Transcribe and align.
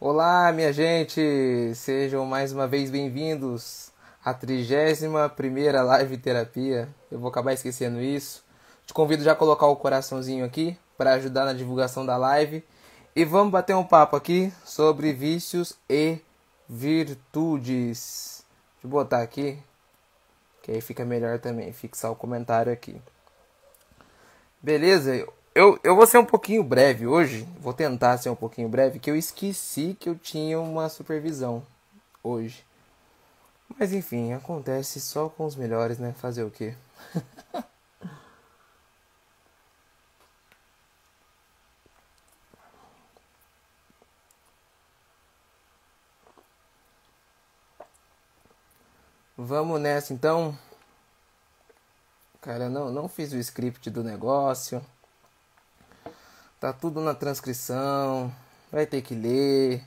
Olá, 0.00 0.52
minha 0.52 0.72
gente! 0.72 1.74
Sejam 1.74 2.24
mais 2.24 2.52
uma 2.52 2.68
vez 2.68 2.88
bem-vindos 2.88 3.90
à 4.24 4.32
31 4.32 5.12
live 5.84 6.16
terapia. 6.18 6.88
Eu 7.10 7.18
vou 7.18 7.28
acabar 7.28 7.52
esquecendo 7.52 8.00
isso. 8.00 8.44
Te 8.86 8.94
convido 8.94 9.24
já 9.24 9.32
a 9.32 9.34
colocar 9.34 9.66
o 9.66 9.74
coraçãozinho 9.74 10.44
aqui 10.44 10.78
para 10.96 11.14
ajudar 11.14 11.44
na 11.44 11.52
divulgação 11.52 12.06
da 12.06 12.16
live. 12.16 12.64
E 13.16 13.24
vamos 13.24 13.50
bater 13.50 13.74
um 13.74 13.82
papo 13.82 14.14
aqui 14.14 14.52
sobre 14.64 15.12
vícios 15.12 15.76
e 15.90 16.18
virtudes. 16.68 18.44
Deixa 18.74 18.86
eu 18.86 18.90
botar 18.90 19.20
aqui, 19.20 19.58
que 20.62 20.70
aí 20.70 20.80
fica 20.80 21.04
melhor 21.04 21.40
também, 21.40 21.72
fixar 21.72 22.12
o 22.12 22.16
comentário 22.16 22.72
aqui. 22.72 23.02
Beleza? 24.62 25.26
Eu, 25.58 25.76
eu 25.82 25.96
vou 25.96 26.06
ser 26.06 26.18
um 26.18 26.24
pouquinho 26.24 26.62
breve 26.62 27.04
hoje, 27.04 27.42
vou 27.58 27.74
tentar 27.74 28.16
ser 28.18 28.30
um 28.30 28.36
pouquinho 28.36 28.68
breve, 28.68 29.00
que 29.00 29.10
eu 29.10 29.16
esqueci 29.16 29.96
que 29.98 30.08
eu 30.08 30.14
tinha 30.14 30.60
uma 30.60 30.88
supervisão 30.88 31.66
hoje. 32.22 32.64
Mas 33.76 33.92
enfim, 33.92 34.32
acontece 34.32 35.00
só 35.00 35.28
com 35.28 35.44
os 35.44 35.56
melhores, 35.56 35.98
né? 35.98 36.12
Fazer 36.12 36.44
o 36.44 36.50
quê? 36.50 36.76
Vamos 49.36 49.80
nessa 49.80 50.12
então. 50.12 50.56
Cara, 52.40 52.68
não, 52.68 52.92
não 52.92 53.08
fiz 53.08 53.32
o 53.32 53.38
script 53.38 53.90
do 53.90 54.04
negócio. 54.04 54.80
Tá 56.60 56.72
tudo 56.72 57.00
na 57.00 57.14
transcrição. 57.14 58.34
Vai 58.70 58.86
ter 58.86 59.02
que 59.02 59.14
ler. 59.14 59.84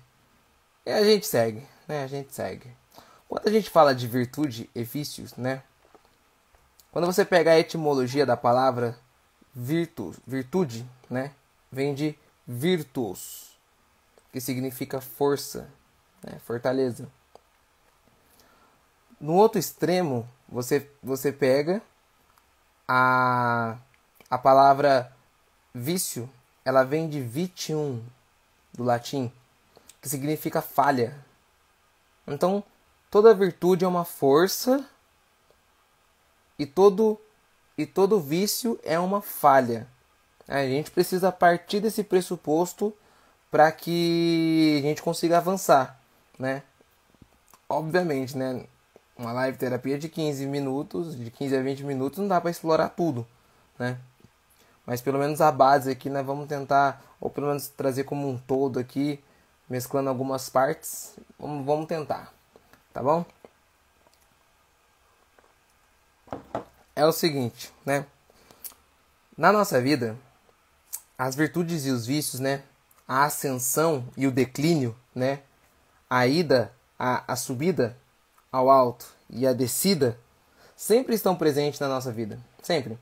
E 0.85 0.91
a 0.91 1.03
gente 1.03 1.27
segue, 1.27 1.67
né? 1.87 2.03
A 2.03 2.07
gente 2.07 2.33
segue. 2.33 2.71
Quando 3.27 3.47
a 3.47 3.51
gente 3.51 3.69
fala 3.69 3.93
de 3.93 4.07
virtude 4.07 4.69
e 4.73 4.83
vícios, 4.83 5.35
né? 5.35 5.63
Quando 6.91 7.05
você 7.05 7.23
pega 7.23 7.51
a 7.51 7.59
etimologia 7.59 8.25
da 8.25 8.35
palavra 8.35 8.97
virtu, 9.53 10.15
virtude, 10.25 10.85
né? 11.09 11.31
Vem 11.71 11.93
de 11.93 12.17
virtus, 12.47 13.57
que 14.31 14.41
significa 14.41 14.99
força, 14.99 15.69
né? 16.23 16.39
fortaleza. 16.45 17.07
No 19.19 19.33
outro 19.35 19.59
extremo, 19.59 20.27
você, 20.49 20.89
você 21.01 21.31
pega 21.31 21.81
a, 22.87 23.77
a 24.29 24.37
palavra 24.37 25.15
vício, 25.73 26.29
ela 26.63 26.83
vem 26.83 27.09
de 27.09 27.21
vitium, 27.21 28.01
do 28.73 28.83
latim, 28.83 29.31
que 30.01 30.09
significa 30.09 30.61
falha. 30.61 31.15
Então, 32.27 32.63
toda 33.09 33.33
virtude 33.33 33.83
é 33.83 33.87
uma 33.87 34.05
força 34.05 34.85
e 36.57 36.65
todo 36.65 37.19
e 37.77 37.85
todo 37.85 38.19
vício 38.19 38.79
é 38.83 38.99
uma 38.99 39.21
falha. 39.21 39.87
A 40.47 40.63
gente 40.65 40.91
precisa 40.91 41.31
partir 41.31 41.79
desse 41.79 42.03
pressuposto 42.03 42.93
para 43.49 43.71
que 43.71 44.77
a 44.79 44.81
gente 44.81 45.01
consiga 45.01 45.37
avançar, 45.37 45.99
né? 46.37 46.63
Obviamente, 47.67 48.37
né? 48.37 48.65
Uma 49.17 49.33
live 49.33 49.57
terapia 49.57 49.97
de 49.97 50.09
15 50.09 50.45
minutos, 50.45 51.17
de 51.17 51.31
15 51.31 51.55
a 51.57 51.61
20 51.61 51.83
minutos, 51.83 52.19
não 52.19 52.27
dá 52.27 52.39
para 52.39 52.51
explorar 52.51 52.89
tudo, 52.89 53.25
né? 53.79 53.97
Mas 54.85 55.01
pelo 55.01 55.19
menos 55.19 55.41
a 55.41 55.51
base 55.51 55.91
aqui 55.91 56.09
nós 56.09 56.25
vamos 56.25 56.47
tentar, 56.47 57.03
ou 57.19 57.29
pelo 57.29 57.47
menos 57.47 57.67
trazer 57.67 58.03
como 58.03 58.27
um 58.27 58.37
todo 58.37 58.79
aqui, 58.79 59.23
mesclando 59.69 60.09
algumas 60.09 60.49
partes. 60.49 61.15
Vamos, 61.39 61.65
vamos 61.65 61.85
tentar, 61.87 62.33
tá 62.93 63.01
bom? 63.01 63.25
É 66.95 67.05
o 67.05 67.11
seguinte, 67.11 67.71
né? 67.85 68.05
Na 69.37 69.51
nossa 69.51 69.79
vida, 69.79 70.17
as 71.17 71.35
virtudes 71.35 71.85
e 71.85 71.91
os 71.91 72.05
vícios, 72.05 72.39
né? 72.39 72.63
A 73.07 73.25
ascensão 73.25 74.05
e 74.17 74.27
o 74.27 74.31
declínio, 74.31 74.95
né? 75.13 75.41
A 76.09 76.27
ida, 76.27 76.73
a, 76.97 77.31
a 77.31 77.35
subida 77.35 77.97
ao 78.51 78.69
alto 78.69 79.05
e 79.29 79.47
a 79.47 79.53
descida 79.53 80.17
sempre 80.75 81.15
estão 81.15 81.35
presentes 81.35 81.79
na 81.79 81.87
nossa 81.87 82.11
vida. 82.11 82.39
Sempre 82.61 82.99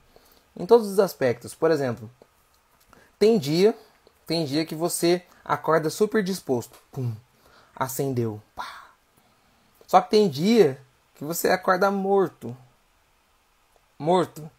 em 0.56 0.66
todos 0.66 0.88
os 0.88 1.00
aspectos. 1.00 1.54
Por 1.54 1.72
exemplo, 1.72 2.10
tem 3.18 3.38
dia, 3.38 3.78
tem 4.26 4.46
dia 4.46 4.66
que 4.66 4.76
você 4.76 5.24
acorda 5.44 5.90
super 5.90 6.24
disposto, 6.24 6.78
pum, 6.92 7.14
acendeu, 7.76 8.42
pá. 8.56 8.92
Só 9.88 10.00
que 10.02 10.12
tem 10.12 10.30
dia 10.30 10.80
que 11.16 11.24
você 11.24 11.50
acorda 11.50 11.90
morto, 11.90 12.56
morto, 13.98 14.50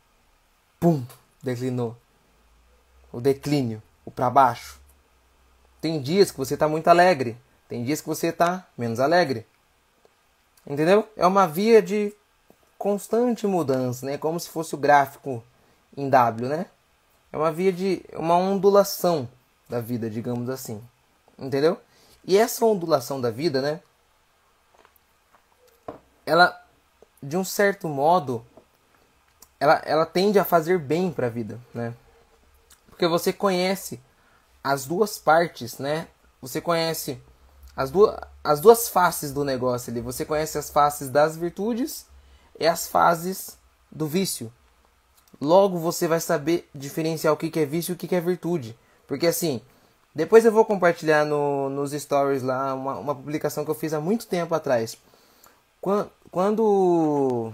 pum, 0.79 1.05
declinou. 1.43 1.97
O 3.12 3.21
declínio, 3.21 3.83
o 4.05 4.11
para 4.11 4.31
baixo. 4.31 4.81
Tem 5.81 6.00
dias 6.00 6.31
que 6.31 6.39
você 6.39 6.55
está 6.55 6.69
muito 6.69 6.89
alegre, 6.89 7.39
tem 7.69 7.84
dias 7.84 8.00
que 8.00 8.06
você 8.09 8.29
está 8.29 8.67
menos 8.77 9.00
alegre. 9.00 9.47
Entendeu? 10.67 11.09
É 11.17 11.27
uma 11.27 11.47
via 11.47 11.81
de 11.81 12.15
constante 12.77 13.47
mudança, 13.47 14.05
né? 14.06 14.19
Como 14.19 14.39
se 14.39 14.49
fosse 14.49 14.75
o 14.75 14.79
gráfico 14.79 15.43
em 15.97 16.09
W, 16.09 16.49
né? 16.49 16.67
É 17.33 17.37
uma 17.37 17.53
via 17.53 17.73
de 17.73 18.05
uma 18.15 18.37
ondulação 18.37 19.28
da 19.69 19.81
vida, 19.81 20.11
digamos 20.11 20.49
assim. 20.49 20.83
Entendeu? 21.39 21.81
E 22.25 22.37
essa 22.37 22.65
ondulação 22.65 23.21
da 23.21 23.31
vida, 23.31 23.62
né? 23.62 23.81
Ela 26.27 26.56
de 27.23 27.37
um 27.37 27.45
certo 27.45 27.89
modo 27.89 28.45
ela, 29.61 29.83
ela 29.84 30.06
tende 30.06 30.39
a 30.39 30.45
fazer 30.45 30.79
bem 30.79 31.12
para 31.12 31.27
a 31.27 31.31
vida, 31.31 31.61
né? 31.75 31.95
Porque 32.89 33.06
você 33.06 33.31
conhece 33.31 34.00
as 34.65 34.87
duas 34.87 35.19
partes, 35.19 35.79
né? 35.79 36.09
Você 36.41 36.62
conhece 36.62 37.23
as 37.77 37.91
duas, 37.91 38.19
as 38.43 38.61
duas 38.61 38.89
faces 38.89 39.33
do 39.33 39.45
negócio 39.45 39.91
ali. 39.91 40.00
Você 40.00 40.25
conhece 40.25 40.56
as 40.56 40.71
faces 40.71 41.11
das 41.11 41.37
virtudes 41.37 42.06
e 42.59 42.67
as 42.67 42.89
fases 42.89 43.59
do 43.93 44.06
vício. 44.06 44.50
Logo 45.41 45.79
você 45.79 46.09
vai 46.09 46.21
saber 46.21 46.69
diferenciar 46.75 47.33
o 47.33 47.37
que 47.37 47.59
é 47.59 47.65
vício 47.65 47.93
e 47.93 47.95
o 47.95 47.97
que 47.97 48.15
é 48.15 48.21
virtude. 48.21 48.77
Porque 49.07 49.27
assim, 49.27 49.61
depois 50.15 50.45
eu 50.45 50.53
vou 50.53 50.65
compartilhar 50.65 51.25
no, 51.25 51.71
nos 51.71 51.93
stories 51.93 52.43
lá 52.43 52.75
uma, 52.75 52.99
uma 52.99 53.15
publicação 53.15 53.65
que 53.65 53.71
eu 53.71 53.75
fiz 53.75 53.93
há 53.93 54.01
muito 54.01 54.27
tempo 54.27 54.55
atrás. 54.55 54.97
Quando. 55.81 56.11
quando... 56.31 57.53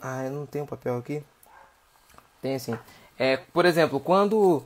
Ah, 0.00 0.24
eu 0.24 0.30
não 0.30 0.46
tenho 0.46 0.66
papel 0.66 0.96
aqui. 0.96 1.22
Tem 2.40 2.54
assim. 2.54 2.78
É, 3.18 3.36
por 3.36 3.64
exemplo, 3.64 4.00
quando, 4.00 4.64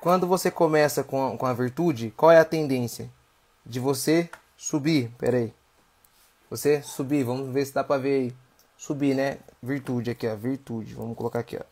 quando 0.00 0.26
você 0.26 0.50
começa 0.50 1.04
com, 1.04 1.36
com 1.36 1.46
a 1.46 1.52
virtude, 1.52 2.12
qual 2.16 2.30
é 2.30 2.38
a 2.38 2.44
tendência? 2.44 3.10
De 3.64 3.80
você 3.80 4.30
subir. 4.56 5.10
Pera 5.18 5.38
aí. 5.38 5.52
Você 6.50 6.82
subir. 6.82 7.22
Vamos 7.24 7.52
ver 7.52 7.64
se 7.66 7.74
dá 7.74 7.84
pra 7.84 7.98
ver 7.98 8.20
aí. 8.20 8.34
Subir, 8.76 9.14
né? 9.14 9.38
Virtude 9.62 10.10
aqui, 10.10 10.26
ó. 10.26 10.36
Virtude. 10.36 10.94
Vamos 10.94 11.16
colocar 11.16 11.40
aqui, 11.40 11.56
ó. 11.56 11.64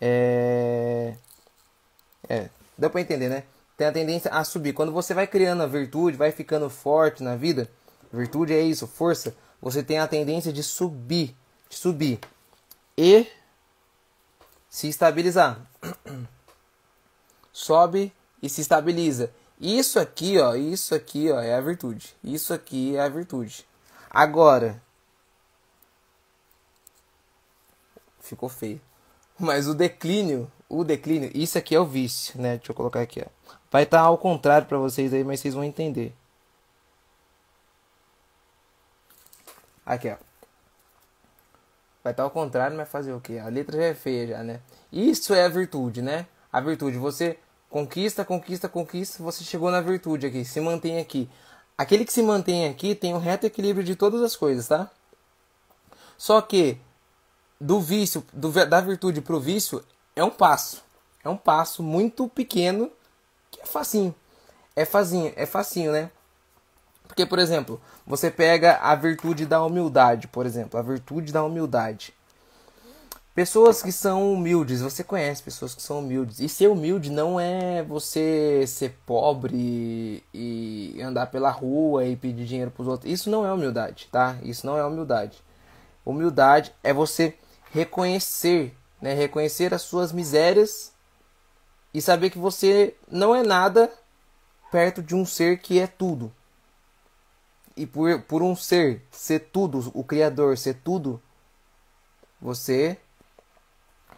É. 0.00 1.16
É, 2.28 2.48
dá 2.76 2.88
pra 2.88 3.00
entender, 3.00 3.28
né? 3.28 3.44
Tem 3.76 3.86
a 3.86 3.92
tendência 3.92 4.30
a 4.30 4.44
subir. 4.44 4.72
Quando 4.72 4.92
você 4.92 5.12
vai 5.14 5.26
criando 5.26 5.62
a 5.62 5.66
virtude, 5.66 6.16
vai 6.16 6.30
ficando 6.30 6.70
forte 6.70 7.22
na 7.22 7.36
vida, 7.36 7.70
virtude 8.12 8.52
é 8.52 8.60
isso, 8.60 8.86
força, 8.86 9.34
você 9.60 9.82
tem 9.82 9.98
a 9.98 10.06
tendência 10.06 10.52
de 10.52 10.62
subir, 10.62 11.34
de 11.68 11.76
subir 11.76 12.20
e 12.96 13.26
se 14.68 14.88
estabilizar. 14.88 15.60
Sobe 17.52 18.12
e 18.42 18.48
se 18.48 18.60
estabiliza. 18.60 19.30
Isso 19.60 19.98
aqui, 19.98 20.38
ó, 20.38 20.54
isso 20.54 20.94
aqui, 20.94 21.30
ó, 21.30 21.40
é 21.40 21.54
a 21.54 21.60
virtude. 21.60 22.14
Isso 22.22 22.52
aqui 22.52 22.96
é 22.96 23.00
a 23.00 23.08
virtude. 23.08 23.66
Agora, 24.10 24.82
ficou 28.28 28.48
feio. 28.48 28.80
Mas 29.38 29.66
o 29.66 29.74
declínio, 29.74 30.50
o 30.68 30.84
declínio, 30.84 31.30
isso 31.34 31.58
aqui 31.58 31.74
é 31.74 31.80
o 31.80 31.84
vício, 31.84 32.40
né? 32.40 32.56
Deixa 32.56 32.72
eu 32.72 32.76
colocar 32.76 33.00
aqui, 33.00 33.20
ó. 33.20 33.28
Vai 33.70 33.82
estar 33.82 33.98
tá 33.98 34.04
ao 34.04 34.16
contrário 34.16 34.66
para 34.66 34.78
vocês 34.78 35.12
aí, 35.12 35.24
mas 35.24 35.40
vocês 35.40 35.54
vão 35.54 35.64
entender. 35.64 36.14
Aqui, 39.84 40.08
ó. 40.08 40.16
Vai 42.02 42.12
estar 42.12 42.14
tá 42.14 42.22
ao 42.22 42.30
contrário, 42.30 42.76
mas 42.76 42.88
fazer 42.88 43.12
o 43.12 43.20
quê? 43.20 43.38
A 43.38 43.48
letra 43.48 43.76
já 43.76 43.84
é 43.84 43.94
feia 43.94 44.26
já, 44.26 44.42
né? 44.42 44.60
Isso 44.92 45.34
é 45.34 45.44
a 45.44 45.48
virtude, 45.48 46.02
né? 46.02 46.26
A 46.52 46.60
virtude, 46.60 46.96
você 46.96 47.38
conquista, 47.68 48.24
conquista, 48.24 48.68
conquista, 48.68 49.22
você 49.22 49.42
chegou 49.42 49.70
na 49.70 49.80
virtude 49.80 50.26
aqui, 50.26 50.44
se 50.44 50.60
mantém 50.60 51.00
aqui. 51.00 51.28
Aquele 51.76 52.04
que 52.04 52.12
se 52.12 52.22
mantém 52.22 52.68
aqui 52.68 52.94
tem 52.94 53.12
um 53.12 53.18
reto 53.18 53.46
equilíbrio 53.46 53.84
de 53.84 53.96
todas 53.96 54.22
as 54.22 54.36
coisas, 54.36 54.68
tá? 54.68 54.88
Só 56.16 56.40
que 56.40 56.78
do 57.64 57.80
vício, 57.80 58.22
do, 58.30 58.50
da 58.66 58.80
virtude 58.82 59.22
para 59.22 59.34
o 59.34 59.40
vício, 59.40 59.82
é 60.14 60.22
um 60.22 60.28
passo. 60.28 60.82
É 61.24 61.28
um 61.30 61.36
passo 61.36 61.82
muito 61.82 62.28
pequeno 62.28 62.90
que 63.50 63.62
é 63.62 63.64
facinho. 63.64 64.14
É 64.76 64.84
facinho, 64.84 65.32
é 65.34 65.46
facinho, 65.46 65.90
né? 65.90 66.10
Porque, 67.08 67.24
por 67.24 67.38
exemplo, 67.38 67.80
você 68.06 68.30
pega 68.30 68.76
a 68.82 68.94
virtude 68.94 69.46
da 69.46 69.64
humildade, 69.64 70.28
por 70.28 70.44
exemplo, 70.44 70.78
a 70.78 70.82
virtude 70.82 71.32
da 71.32 71.42
humildade. 71.42 72.12
Pessoas 73.34 73.82
que 73.82 73.90
são 73.90 74.32
humildes, 74.34 74.82
você 74.82 75.02
conhece 75.02 75.42
pessoas 75.42 75.74
que 75.74 75.82
são 75.82 76.00
humildes. 76.00 76.40
E 76.40 76.48
ser 76.50 76.68
humilde 76.68 77.10
não 77.10 77.40
é 77.40 77.82
você 77.82 78.64
ser 78.66 78.94
pobre 79.06 80.22
e 80.34 81.00
andar 81.02 81.26
pela 81.26 81.50
rua 81.50 82.04
e 82.04 82.14
pedir 82.14 82.44
dinheiro 82.44 82.70
para 82.70 82.82
os 82.82 82.88
outros. 82.88 83.10
Isso 83.10 83.30
não 83.30 83.46
é 83.46 83.52
humildade, 83.52 84.08
tá? 84.12 84.36
Isso 84.42 84.66
não 84.66 84.76
é 84.76 84.84
humildade. 84.84 85.42
Humildade 86.04 86.72
é 86.82 86.92
você 86.92 87.34
reconhecer, 87.74 88.72
né? 89.02 89.14
Reconhecer 89.14 89.74
as 89.74 89.82
suas 89.82 90.12
misérias 90.12 90.92
e 91.92 92.00
saber 92.00 92.30
que 92.30 92.38
você 92.38 92.94
não 93.10 93.34
é 93.34 93.42
nada 93.42 93.92
perto 94.70 95.02
de 95.02 95.12
um 95.12 95.26
ser 95.26 95.58
que 95.58 95.80
é 95.80 95.88
tudo. 95.88 96.32
E 97.76 97.84
por, 97.84 98.22
por 98.22 98.42
um 98.44 98.54
ser 98.54 99.02
ser 99.10 99.40
tudo, 99.52 99.90
o 99.92 100.04
Criador 100.04 100.56
ser 100.56 100.74
tudo, 100.84 101.20
você 102.40 102.96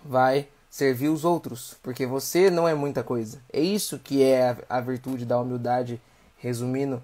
vai 0.05 0.49
servir 0.69 1.09
os 1.09 1.25
outros, 1.25 1.79
porque 1.83 2.05
você 2.05 2.51
não 2.51 2.69
é 2.69 2.75
muita 2.75 3.03
coisa. 3.03 3.41
É 3.51 3.61
isso 3.61 3.99
que 3.99 4.23
é 4.23 4.51
a, 4.51 4.59
a 4.69 4.81
virtude 4.83 5.25
da 5.25 5.41
humildade, 5.41 5.99
resumindo 6.37 7.03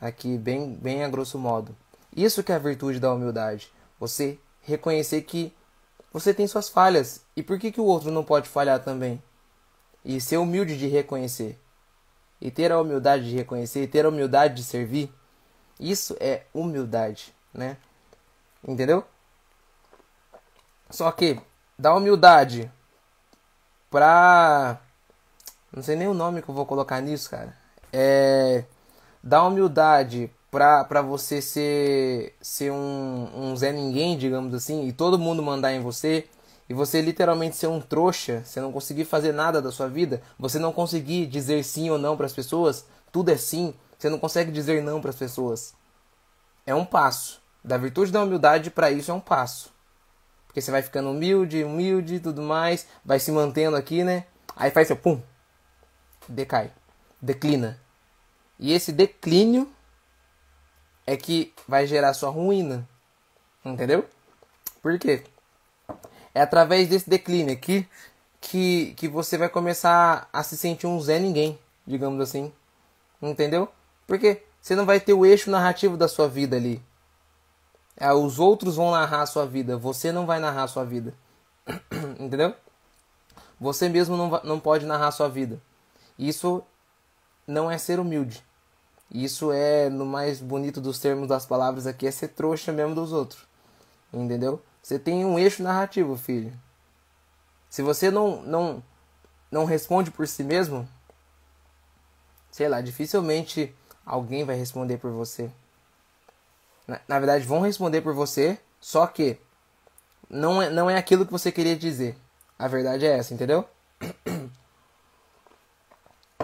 aqui 0.00 0.38
bem, 0.38 0.74
bem 0.74 1.02
a 1.02 1.08
grosso 1.08 1.40
modo. 1.40 1.76
Isso 2.16 2.44
que 2.44 2.52
é 2.52 2.54
a 2.54 2.60
virtude 2.60 3.00
da 3.00 3.12
humildade. 3.12 3.72
Você 3.98 4.38
reconhecer 4.62 5.22
que 5.22 5.52
você 6.12 6.32
tem 6.32 6.46
suas 6.46 6.68
falhas. 6.68 7.24
E 7.36 7.42
por 7.42 7.58
que, 7.58 7.70
que 7.70 7.80
o 7.80 7.84
outro 7.84 8.10
não 8.10 8.24
pode 8.24 8.48
falhar 8.48 8.82
também? 8.82 9.22
E 10.04 10.20
ser 10.20 10.38
humilde 10.38 10.78
de 10.78 10.86
reconhecer. 10.86 11.58
E 12.40 12.50
ter 12.50 12.72
a 12.72 12.80
humildade 12.80 13.28
de 13.28 13.36
reconhecer, 13.36 13.82
e 13.82 13.88
ter 13.88 14.04
a 14.04 14.08
humildade 14.08 14.54
de 14.54 14.64
servir. 14.64 15.12
Isso 15.78 16.16
é 16.20 16.42
humildade, 16.54 17.34
né? 17.52 17.76
Entendeu? 18.66 19.04
Só 20.90 21.10
que 21.12 21.40
da 21.78 21.94
humildade 21.94 22.70
pra. 23.90 24.80
Não 25.72 25.82
sei 25.82 25.96
nem 25.96 26.08
o 26.08 26.14
nome 26.14 26.42
que 26.42 26.48
eu 26.48 26.54
vou 26.54 26.66
colocar 26.66 27.00
nisso, 27.00 27.30
cara. 27.30 27.56
É. 27.92 28.64
Da 29.22 29.42
humildade 29.42 30.32
pra 30.50 31.02
você 31.02 31.42
ser, 31.42 32.34
ser 32.40 32.72
um, 32.72 33.28
um 33.34 33.56
Zé 33.56 33.72
Ninguém, 33.72 34.16
digamos 34.16 34.54
assim, 34.54 34.86
e 34.86 34.92
todo 34.92 35.18
mundo 35.18 35.42
mandar 35.42 35.72
em 35.72 35.80
você, 35.80 36.26
e 36.68 36.74
você 36.74 37.00
literalmente 37.00 37.56
ser 37.56 37.66
um 37.66 37.80
trouxa, 37.80 38.42
você 38.44 38.60
não 38.60 38.72
conseguir 38.72 39.04
fazer 39.04 39.32
nada 39.32 39.60
da 39.60 39.70
sua 39.70 39.88
vida, 39.88 40.22
você 40.38 40.58
não 40.58 40.72
conseguir 40.72 41.26
dizer 41.26 41.62
sim 41.64 41.90
ou 41.90 41.98
não 41.98 42.16
para 42.16 42.26
as 42.26 42.32
pessoas, 42.32 42.86
tudo 43.12 43.30
é 43.30 43.36
sim, 43.36 43.74
você 43.98 44.08
não 44.08 44.18
consegue 44.18 44.52
dizer 44.52 44.82
não 44.82 45.00
para 45.00 45.10
as 45.10 45.16
pessoas. 45.16 45.74
É 46.66 46.74
um 46.74 46.84
passo. 46.84 47.40
Da 47.64 47.76
virtude 47.76 48.12
da 48.12 48.22
humildade 48.22 48.70
para 48.70 48.90
isso 48.90 49.10
é 49.10 49.14
um 49.14 49.20
passo. 49.20 49.72
Porque 50.46 50.60
você 50.60 50.70
vai 50.70 50.82
ficando 50.82 51.10
humilde, 51.10 51.64
humilde 51.64 52.16
e 52.16 52.20
tudo 52.20 52.42
mais, 52.42 52.86
vai 53.04 53.18
se 53.18 53.32
mantendo 53.32 53.76
aqui, 53.76 54.04
né? 54.04 54.24
Aí 54.56 54.70
faz 54.70 54.86
seu 54.86 54.96
pum, 54.96 55.20
decai, 56.28 56.72
declina. 57.20 57.78
E 58.58 58.72
esse 58.72 58.90
declínio 58.92 59.70
é 61.08 61.16
que 61.16 61.54
vai 61.66 61.86
gerar 61.86 62.12
sua 62.12 62.28
ruína. 62.28 62.86
Entendeu? 63.64 64.06
Por 64.82 64.98
quê? 64.98 65.24
É 66.34 66.42
através 66.42 66.86
desse 66.86 67.08
declínio 67.08 67.54
aqui 67.54 67.88
que, 68.38 68.92
que 68.94 69.08
você 69.08 69.38
vai 69.38 69.48
começar 69.48 70.28
a 70.30 70.42
se 70.42 70.54
sentir 70.54 70.86
um 70.86 71.00
Zé 71.00 71.18
Ninguém, 71.18 71.58
digamos 71.86 72.20
assim. 72.20 72.52
Entendeu? 73.22 73.70
Porque 74.06 74.42
você 74.60 74.76
não 74.76 74.84
vai 74.84 75.00
ter 75.00 75.14
o 75.14 75.24
eixo 75.24 75.50
narrativo 75.50 75.96
da 75.96 76.08
sua 76.08 76.28
vida 76.28 76.56
ali. 76.56 76.82
É, 77.96 78.12
os 78.12 78.38
outros 78.38 78.76
vão 78.76 78.90
narrar 78.90 79.22
a 79.22 79.26
sua 79.26 79.46
vida, 79.46 79.78
você 79.78 80.12
não 80.12 80.26
vai 80.26 80.38
narrar 80.38 80.64
a 80.64 80.68
sua 80.68 80.84
vida. 80.84 81.14
Entendeu? 82.20 82.54
Você 83.58 83.88
mesmo 83.88 84.14
não, 84.14 84.28
não 84.44 84.60
pode 84.60 84.84
narrar 84.84 85.08
a 85.08 85.12
sua 85.12 85.28
vida. 85.30 85.58
Isso 86.18 86.62
não 87.46 87.70
é 87.70 87.78
ser 87.78 87.98
humilde. 87.98 88.44
Isso 89.10 89.50
é, 89.52 89.88
no 89.88 90.04
mais 90.04 90.40
bonito 90.40 90.80
dos 90.80 90.98
termos 90.98 91.28
das 91.28 91.46
palavras 91.46 91.86
aqui, 91.86 92.06
é 92.06 92.10
ser 92.10 92.28
trouxa 92.28 92.72
mesmo 92.72 92.94
dos 92.94 93.12
outros. 93.12 93.46
Entendeu? 94.12 94.62
Você 94.82 94.98
tem 94.98 95.24
um 95.24 95.38
eixo 95.38 95.62
narrativo, 95.62 96.16
filho. 96.16 96.52
Se 97.70 97.82
você 97.82 98.10
não, 98.10 98.42
não, 98.42 98.82
não 99.50 99.64
responde 99.64 100.10
por 100.10 100.26
si 100.26 100.42
mesmo, 100.42 100.88
sei 102.50 102.68
lá, 102.68 102.80
dificilmente 102.80 103.74
alguém 104.04 104.44
vai 104.44 104.56
responder 104.56 104.98
por 104.98 105.10
você. 105.10 105.50
Na, 106.86 107.00
na 107.06 107.18
verdade, 107.18 107.44
vão 107.44 107.60
responder 107.60 108.00
por 108.00 108.14
você, 108.14 108.58
só 108.80 109.06
que 109.06 109.38
não 110.28 110.62
é, 110.62 110.70
não 110.70 110.88
é 110.88 110.96
aquilo 110.96 111.26
que 111.26 111.32
você 111.32 111.52
queria 111.52 111.76
dizer. 111.76 112.16
A 112.58 112.66
verdade 112.66 113.06
é 113.06 113.18
essa, 113.18 113.32
entendeu? 113.34 113.68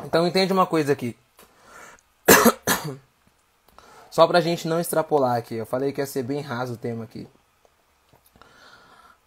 Então 0.07 0.27
entende 0.29 0.53
uma 0.53 0.67
coisa 0.67 0.93
aqui. 0.93 1.17
Só 4.15 4.29
pra 4.29 4.41
gente 4.41 4.69
não 4.69 4.79
extrapolar 4.79 5.37
aqui. 5.37 5.57
Eu 5.57 5.67
falei 5.67 5.93
que 5.93 6.01
ia 6.01 6.07
ser 6.07 6.23
bem 6.23 6.41
raso 6.41 6.75
o 6.75 6.77
tema 6.77 7.03
aqui. 7.03 7.27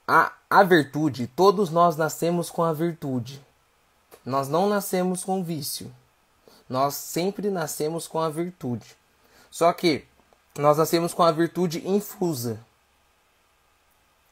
A, 0.07 0.31
a 0.49 0.63
virtude, 0.63 1.27
todos 1.27 1.69
nós 1.69 1.97
nascemos 1.97 2.49
com 2.49 2.63
a 2.63 2.71
virtude. 2.71 3.45
Nós 4.25 4.47
não 4.47 4.69
nascemos 4.69 5.25
com 5.25 5.43
vício. 5.43 5.93
Nós 6.69 6.95
sempre 6.95 7.49
nascemos 7.49 8.07
com 8.07 8.17
a 8.17 8.29
virtude. 8.29 8.95
Só 9.51 9.73
que 9.73 10.07
nós 10.57 10.77
nascemos 10.77 11.13
com 11.13 11.23
a 11.23 11.33
virtude 11.33 11.85
infusa. 11.85 12.57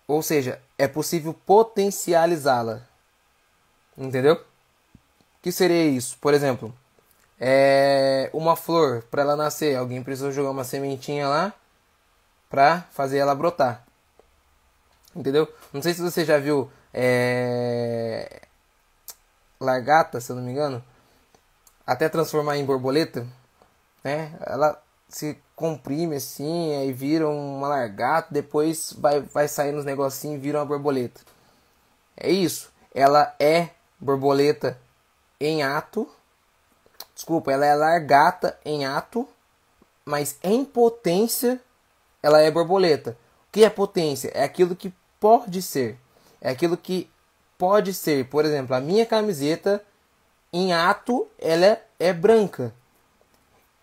Ou 0.07 0.23
seja, 0.23 0.61
é 0.77 0.87
possível 0.87 1.33
potencializá-la. 1.33 2.81
Entendeu? 3.97 4.35
O 4.35 5.41
que 5.41 5.51
seria 5.51 5.85
isso? 5.85 6.17
Por 6.21 6.33
exemplo, 6.33 6.73
é 7.39 8.29
uma 8.33 8.55
flor 8.55 9.03
para 9.03 9.21
ela 9.21 9.35
nascer, 9.35 9.75
alguém 9.75 10.03
precisa 10.03 10.31
jogar 10.31 10.51
uma 10.51 10.63
sementinha 10.63 11.27
lá 11.27 11.53
para 12.49 12.81
fazer 12.91 13.17
ela 13.17 13.35
brotar. 13.35 13.85
Entendeu? 15.15 15.47
Não 15.71 15.81
sei 15.81 15.93
se 15.93 16.01
você 16.01 16.25
já 16.25 16.37
viu 16.37 16.69
é... 16.93 18.41
largata, 19.59 20.19
se 20.19 20.31
eu 20.31 20.35
não 20.35 20.43
me 20.43 20.51
engano, 20.51 20.83
até 21.85 22.09
transformar 22.09 22.57
em 22.57 22.65
borboleta, 22.65 23.25
né? 24.03 24.33
Ela 24.41 24.81
se 25.07 25.37
comprime 25.55 26.17
assim, 26.17 26.75
aí 26.75 26.91
vira 26.91 27.27
uma 27.29 27.67
largata, 27.67 28.27
depois 28.31 28.93
vai, 28.97 29.21
vai 29.21 29.47
sair 29.47 29.71
nos 29.71 29.85
negocinhos 29.85 30.37
e 30.37 30.41
vira 30.41 30.59
uma 30.59 30.65
borboleta. 30.65 31.21
É 32.17 32.29
isso. 32.29 32.71
Ela 32.93 33.33
é 33.39 33.69
borboleta 33.99 34.77
em 35.39 35.63
ato. 35.63 36.09
Desculpa, 37.15 37.51
ela 37.51 37.65
é 37.65 37.73
largata 37.73 38.59
em 38.63 38.85
ato, 38.85 39.27
mas 40.03 40.37
em 40.43 40.63
potência 40.63 41.59
ela 42.21 42.41
é 42.41 42.51
borboleta. 42.51 43.17
O 43.47 43.51
que 43.53 43.63
é 43.63 43.69
potência? 43.69 44.29
É 44.35 44.43
aquilo 44.43 44.75
que 44.75 44.93
pode 45.19 45.61
ser. 45.61 45.97
É 46.41 46.49
aquilo 46.51 46.75
que 46.75 47.09
pode 47.57 47.93
ser. 47.93 48.29
Por 48.29 48.45
exemplo, 48.45 48.75
a 48.75 48.81
minha 48.81 49.05
camiseta 49.05 49.81
em 50.51 50.73
ato 50.73 51.27
ela 51.39 51.79
é, 51.97 52.13
branca 52.13 52.73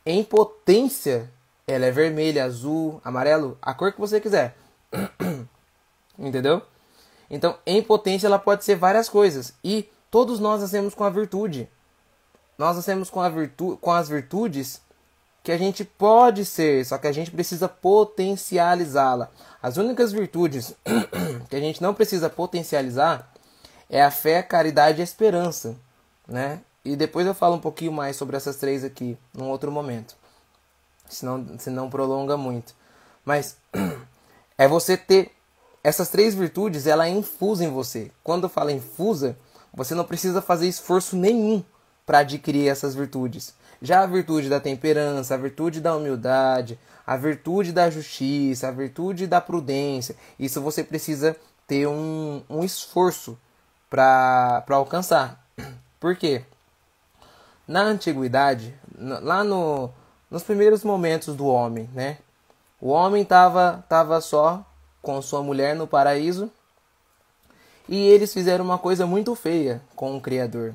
em 0.04 0.22
potência, 0.24 1.30
ela 1.66 1.86
é 1.86 1.90
vermelha, 1.90 2.44
azul, 2.44 3.00
amarelo, 3.04 3.56
a 3.62 3.72
cor 3.72 3.92
que 3.92 4.00
você 4.00 4.20
quiser. 4.20 4.56
Entendeu? 6.18 6.62
Então, 7.30 7.56
em 7.64 7.82
potência, 7.82 8.26
ela 8.26 8.38
pode 8.38 8.64
ser 8.64 8.74
várias 8.74 9.08
coisas. 9.08 9.54
E 9.62 9.88
todos 10.10 10.38
nós 10.40 10.60
nascemos 10.60 10.94
com 10.94 11.04
a 11.04 11.10
virtude. 11.10 11.68
Nós 12.58 12.76
nascemos 12.76 13.10
com, 13.10 13.28
virtu 13.30 13.78
com 13.80 13.90
as 13.90 14.08
virtudes 14.08 14.80
que 15.42 15.50
a 15.50 15.58
gente 15.58 15.84
pode 15.84 16.44
ser, 16.44 16.84
só 16.86 16.98
que 16.98 17.06
a 17.06 17.12
gente 17.12 17.30
precisa 17.30 17.68
potencializá-la. 17.68 19.28
As 19.60 19.76
únicas 19.76 20.12
virtudes 20.12 20.74
que 21.50 21.56
a 21.56 21.60
gente 21.60 21.82
não 21.82 21.94
precisa 21.94 22.30
potencializar 22.30 23.32
é 23.90 24.02
a 24.02 24.10
fé, 24.10 24.42
caridade 24.42 25.00
e 25.00 25.04
esperança, 25.04 25.76
né? 26.26 26.60
E 26.84 26.96
depois 26.96 27.26
eu 27.26 27.34
falo 27.34 27.56
um 27.56 27.60
pouquinho 27.60 27.92
mais 27.92 28.16
sobre 28.16 28.36
essas 28.36 28.56
três 28.56 28.84
aqui, 28.84 29.16
num 29.32 29.48
outro 29.48 29.70
momento. 29.70 30.16
Senão, 31.08 31.46
senão 31.58 31.90
prolonga 31.90 32.36
muito. 32.36 32.74
Mas 33.24 33.56
é 34.58 34.66
você 34.66 34.96
ter 34.96 35.30
essas 35.84 36.08
três 36.08 36.34
virtudes, 36.34 36.86
ela 36.86 37.06
é 37.06 37.10
infusa 37.10 37.64
em 37.64 37.70
você. 37.70 38.10
Quando 38.22 38.44
eu 38.44 38.48
falo 38.48 38.70
infusa, 38.70 39.36
você 39.74 39.94
não 39.94 40.04
precisa 40.04 40.40
fazer 40.40 40.68
esforço 40.68 41.16
nenhum 41.16 41.62
para 42.04 42.18
adquirir 42.18 42.68
essas 42.68 42.94
virtudes. 42.94 43.54
Já 43.80 44.02
a 44.02 44.06
virtude 44.06 44.48
da 44.48 44.60
temperança, 44.60 45.34
a 45.34 45.38
virtude 45.38 45.80
da 45.80 45.96
humildade, 45.96 46.78
a 47.06 47.16
virtude 47.16 47.72
da 47.72 47.90
justiça, 47.90 48.68
a 48.68 48.70
virtude 48.70 49.26
da 49.26 49.40
prudência, 49.40 50.16
isso 50.38 50.60
você 50.60 50.84
precisa 50.84 51.36
ter 51.66 51.86
um, 51.86 52.42
um 52.48 52.62
esforço 52.62 53.38
para 53.90 54.64
alcançar. 54.70 55.44
Por 55.98 56.16
quê? 56.16 56.44
Na 57.66 57.82
antiguidade, 57.82 58.74
lá 58.98 59.42
no, 59.42 59.90
nos 60.30 60.42
primeiros 60.42 60.84
momentos 60.84 61.34
do 61.34 61.46
homem, 61.46 61.88
né? 61.92 62.18
O 62.80 62.88
homem 62.88 63.22
estava 63.22 63.84
tava 63.88 64.20
só 64.20 64.64
com 65.00 65.20
sua 65.22 65.42
mulher 65.42 65.76
no 65.76 65.86
paraíso 65.86 66.50
e 67.88 67.96
eles 68.08 68.32
fizeram 68.32 68.64
uma 68.64 68.78
coisa 68.78 69.06
muito 69.06 69.34
feia 69.34 69.82
com 69.94 70.16
o 70.16 70.20
Criador, 70.20 70.74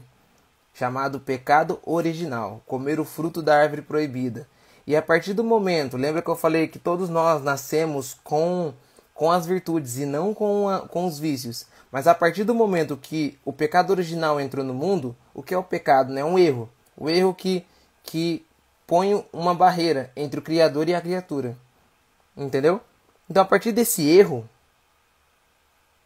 chamado 0.78 1.20
pecado 1.20 1.80
original, 1.84 2.62
comer 2.68 3.00
o 3.00 3.06
fruto 3.06 3.42
da 3.42 3.58
árvore 3.58 3.82
proibida. 3.82 4.48
E 4.86 4.96
a 4.96 5.02
partir 5.02 5.34
do 5.34 5.44
momento, 5.44 5.98
lembra 5.98 6.22
que 6.22 6.30
eu 6.30 6.36
falei 6.36 6.68
que 6.68 6.78
todos 6.78 7.10
nós 7.10 7.42
nascemos 7.42 8.16
com, 8.24 8.72
com 9.16 9.32
as 9.32 9.48
virtudes 9.48 9.98
e 9.98 10.06
não 10.06 10.36
com, 10.36 10.70
a, 10.70 10.82
com 10.82 11.08
os 11.08 11.18
vícios. 11.18 11.66
Mas 11.92 12.06
a 12.06 12.14
partir 12.14 12.44
do 12.44 12.54
momento 12.54 12.96
que 12.96 13.40
o 13.44 13.52
pecado 13.52 13.90
original 13.90 14.40
entrou 14.40 14.64
no 14.64 14.74
mundo, 14.74 15.16
o 15.34 15.42
que 15.42 15.52
é 15.52 15.58
o 15.58 15.64
pecado? 15.64 16.12
É 16.12 16.16
né? 16.18 16.24
um 16.24 16.38
erro. 16.38 16.70
O 16.96 17.10
erro 17.10 17.34
que, 17.34 17.66
que 18.04 18.46
põe 18.86 19.26
uma 19.34 19.56
barreira 19.56 20.12
entre 20.16 20.40
o 20.40 20.44
Criador 20.44 20.88
e 20.88 20.94
a 20.94 21.02
criatura. 21.02 21.58
Entendeu? 22.36 22.80
Então, 23.28 23.42
a 23.42 23.48
partir 23.48 23.72
desse 23.72 24.08
erro, 24.08 24.48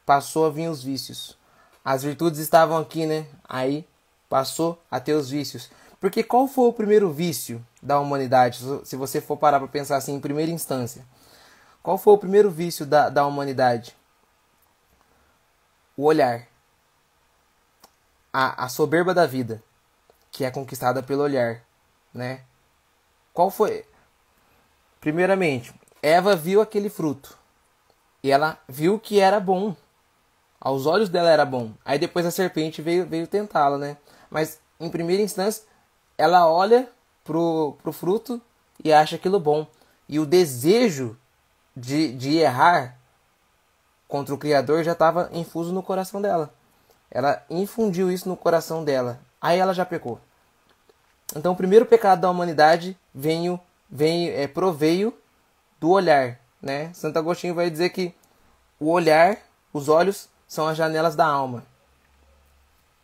passou 0.05 0.45
a 0.45 0.49
vir 0.49 0.69
os 0.69 0.81
vícios. 0.81 1.37
As 1.83 2.03
virtudes 2.03 2.39
estavam 2.39 2.77
aqui, 2.77 3.05
né? 3.05 3.25
Aí 3.43 3.85
passou 4.31 4.81
a 4.89 4.97
ter 4.97 5.11
os 5.11 5.29
vícios. 5.29 5.69
Porque 5.99 6.23
qual 6.23 6.47
foi 6.47 6.69
o 6.69 6.73
primeiro 6.73 7.11
vício 7.11 7.63
da 7.83 7.99
humanidade? 7.99 8.61
Se 8.85 8.95
você 8.95 9.19
for 9.19 9.35
parar 9.35 9.59
para 9.59 9.67
pensar 9.67 9.97
assim 9.97 10.13
em 10.13 10.21
primeira 10.21 10.49
instância. 10.49 11.05
Qual 11.83 11.97
foi 11.97 12.13
o 12.13 12.17
primeiro 12.17 12.49
vício 12.49 12.85
da, 12.85 13.09
da 13.09 13.25
humanidade? 13.25 13.93
O 15.97 16.03
olhar. 16.05 16.47
A, 18.31 18.63
a 18.63 18.69
soberba 18.69 19.13
da 19.13 19.25
vida, 19.25 19.61
que 20.31 20.45
é 20.45 20.49
conquistada 20.49 21.03
pelo 21.03 21.23
olhar, 21.23 21.61
né? 22.13 22.39
Qual 23.33 23.51
foi? 23.51 23.85
Primeiramente, 25.01 25.73
Eva 26.01 26.37
viu 26.37 26.61
aquele 26.61 26.89
fruto 26.89 27.37
e 28.23 28.31
ela 28.31 28.57
viu 28.65 28.97
que 28.97 29.19
era 29.19 29.41
bom. 29.41 29.75
Aos 30.61 30.85
olhos 30.85 31.09
dela 31.09 31.29
era 31.29 31.43
bom. 31.43 31.73
Aí 31.83 31.99
depois 31.99 32.25
a 32.25 32.31
serpente 32.31 32.81
veio, 32.81 33.05
veio 33.05 33.27
tentá-la, 33.27 33.77
né? 33.77 33.97
Mas 34.31 34.59
em 34.79 34.89
primeira 34.89 35.21
instância, 35.21 35.63
ela 36.17 36.47
olha 36.49 36.89
pro, 37.23 37.77
pro 37.83 37.91
fruto 37.91 38.41
e 38.83 38.91
acha 38.91 39.17
aquilo 39.17 39.39
bom. 39.39 39.67
E 40.07 40.17
o 40.19 40.25
desejo 40.25 41.17
de, 41.75 42.13
de 42.13 42.37
errar 42.37 42.97
contra 44.07 44.33
o 44.33 44.37
Criador 44.37 44.83
já 44.83 44.93
estava 44.93 45.29
infuso 45.33 45.71
no 45.71 45.83
coração 45.83 46.21
dela. 46.21 46.53
Ela 47.09 47.43
infundiu 47.49 48.11
isso 48.11 48.27
no 48.27 48.37
coração 48.37 48.83
dela. 48.83 49.19
Aí 49.39 49.59
ela 49.59 49.73
já 49.73 49.85
pecou. 49.85 50.19
Então 51.35 51.53
o 51.53 51.55
primeiro 51.55 51.85
pecado 51.85 52.21
da 52.21 52.29
humanidade 52.29 52.97
veio, 53.13 53.59
veio, 53.89 54.33
é, 54.33 54.47
proveio 54.47 55.13
do 55.79 55.89
olhar. 55.89 56.39
Né? 56.61 56.93
Santo 56.93 57.17
Agostinho 57.19 57.55
vai 57.55 57.69
dizer 57.69 57.89
que 57.89 58.13
o 58.79 58.89
olhar, 58.89 59.37
os 59.73 59.89
olhos, 59.89 60.29
são 60.47 60.67
as 60.67 60.77
janelas 60.77 61.15
da 61.15 61.25
alma. 61.25 61.63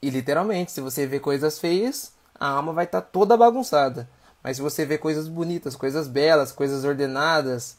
E 0.02 0.10
literalmente, 0.10 0.72
se 0.72 0.82
você 0.82 1.06
vê 1.08 1.20
coisas 1.20 1.60
feias, 1.60 2.14
a 2.40 2.48
alma 2.48 2.74
vai 2.74 2.86
estar 2.86 3.02
tá 3.02 3.08
toda 3.12 3.38
bagunçada. 3.38 4.10
Mas 4.44 4.58
se 4.58 4.62
você 4.62 4.86
vê 4.86 4.98
coisas 4.98 5.28
bonitas, 5.28 5.76
coisas 5.76 6.08
belas, 6.08 6.52
coisas 6.52 6.86
ordenadas, 6.86 7.78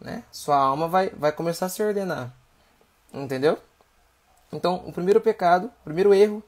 né? 0.00 0.22
Sua 0.30 0.56
alma 0.56 0.86
vai, 0.86 1.10
vai 1.10 1.32
começar 1.32 1.66
a 1.66 1.68
se 1.68 1.82
ordenar. 1.82 2.34
Entendeu? 3.12 3.58
Então, 4.52 4.84
o 4.86 4.92
primeiro 4.92 5.20
pecado, 5.20 5.66
o 5.66 5.84
primeiro 5.84 6.12
erro 6.12 6.42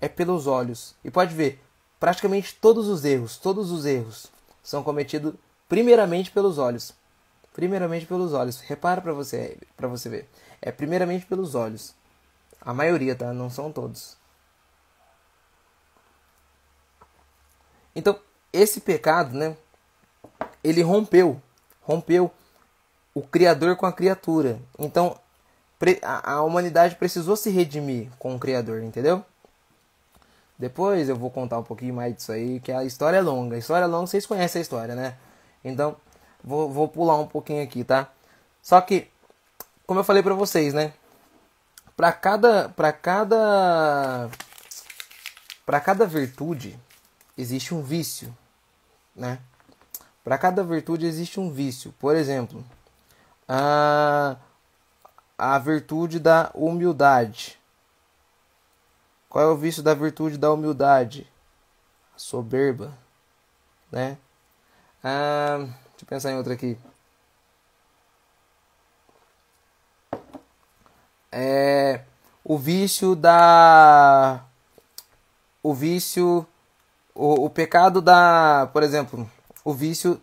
é 0.00 0.08
pelos 0.08 0.46
olhos. 0.46 0.94
E 1.02 1.10
pode 1.10 1.34
ver, 1.34 1.60
praticamente 1.98 2.54
todos 2.60 2.88
os 2.88 3.04
erros, 3.04 3.36
todos 3.36 3.70
os 3.70 3.86
erros 3.86 4.26
são 4.62 4.82
cometidos 4.82 5.34
primeiramente 5.66 6.30
pelos 6.30 6.58
olhos. 6.58 6.92
Primeiramente 7.54 8.04
pelos 8.04 8.34
olhos. 8.34 8.60
Repara 8.60 9.00
para 9.00 9.12
você, 9.12 9.56
para 9.76 9.88
você 9.88 10.08
ver. 10.08 10.28
É 10.60 10.70
primeiramente 10.70 11.24
pelos 11.24 11.54
olhos. 11.54 11.94
A 12.60 12.74
maioria, 12.74 13.16
tá? 13.16 13.32
Não 13.32 13.48
são 13.48 13.72
todos. 13.72 14.17
Então, 17.94 18.18
esse 18.52 18.80
pecado, 18.80 19.36
né? 19.36 19.56
Ele 20.62 20.82
rompeu, 20.82 21.40
rompeu 21.82 22.30
o 23.14 23.22
Criador 23.22 23.76
com 23.76 23.86
a 23.86 23.92
criatura. 23.92 24.58
Então, 24.78 25.18
a 26.02 26.42
humanidade 26.42 26.96
precisou 26.96 27.36
se 27.36 27.50
redimir 27.50 28.08
com 28.18 28.34
o 28.34 28.38
Criador, 28.38 28.82
entendeu? 28.82 29.24
Depois 30.58 31.08
eu 31.08 31.14
vou 31.14 31.30
contar 31.30 31.58
um 31.58 31.62
pouquinho 31.62 31.94
mais 31.94 32.14
disso 32.16 32.32
aí, 32.32 32.58
que 32.58 32.72
a 32.72 32.84
história 32.84 33.18
é 33.18 33.20
longa. 33.20 33.54
A 33.54 33.58
história 33.58 33.84
é 33.84 33.86
longa, 33.86 34.08
vocês 34.08 34.26
conhecem 34.26 34.58
a 34.58 34.62
história, 34.62 34.94
né? 34.94 35.16
Então, 35.64 35.96
vou, 36.42 36.68
vou 36.68 36.88
pular 36.88 37.16
um 37.16 37.26
pouquinho 37.26 37.62
aqui, 37.62 37.84
tá? 37.84 38.08
Só 38.60 38.80
que, 38.80 39.08
como 39.86 40.00
eu 40.00 40.04
falei 40.04 40.22
pra 40.22 40.34
vocês, 40.34 40.74
né? 40.74 40.92
Pra 41.96 42.12
cada, 42.12 42.68
pra 42.70 42.92
cada, 42.92 44.28
pra 45.64 45.80
cada 45.80 46.06
virtude, 46.06 46.78
existe 47.38 47.72
um 47.72 47.80
vício, 47.80 48.36
né? 49.14 49.40
Para 50.24 50.36
cada 50.36 50.64
virtude 50.64 51.06
existe 51.06 51.38
um 51.38 51.50
vício. 51.50 51.94
Por 51.98 52.16
exemplo, 52.16 52.64
a, 53.48 54.36
a 55.38 55.58
virtude 55.58 56.18
da 56.18 56.50
humildade. 56.52 57.58
Qual 59.28 59.44
é 59.44 59.46
o 59.46 59.56
vício 59.56 59.82
da 59.82 59.94
virtude 59.94 60.36
da 60.36 60.52
humildade? 60.52 61.30
A 62.14 62.18
soberba, 62.18 62.92
né? 63.90 64.18
Ah, 65.02 65.58
deixa 65.58 66.02
eu 66.02 66.06
pensar 66.06 66.32
em 66.32 66.36
outra 66.36 66.54
aqui. 66.54 66.76
É 71.30 72.04
o 72.42 72.58
vício 72.58 73.14
da 73.14 74.42
o 75.62 75.74
vício 75.74 76.46
o, 77.18 77.46
o 77.46 77.50
pecado 77.50 78.00
da, 78.00 78.70
por 78.72 78.84
exemplo, 78.84 79.28
o 79.64 79.74
vício 79.74 80.22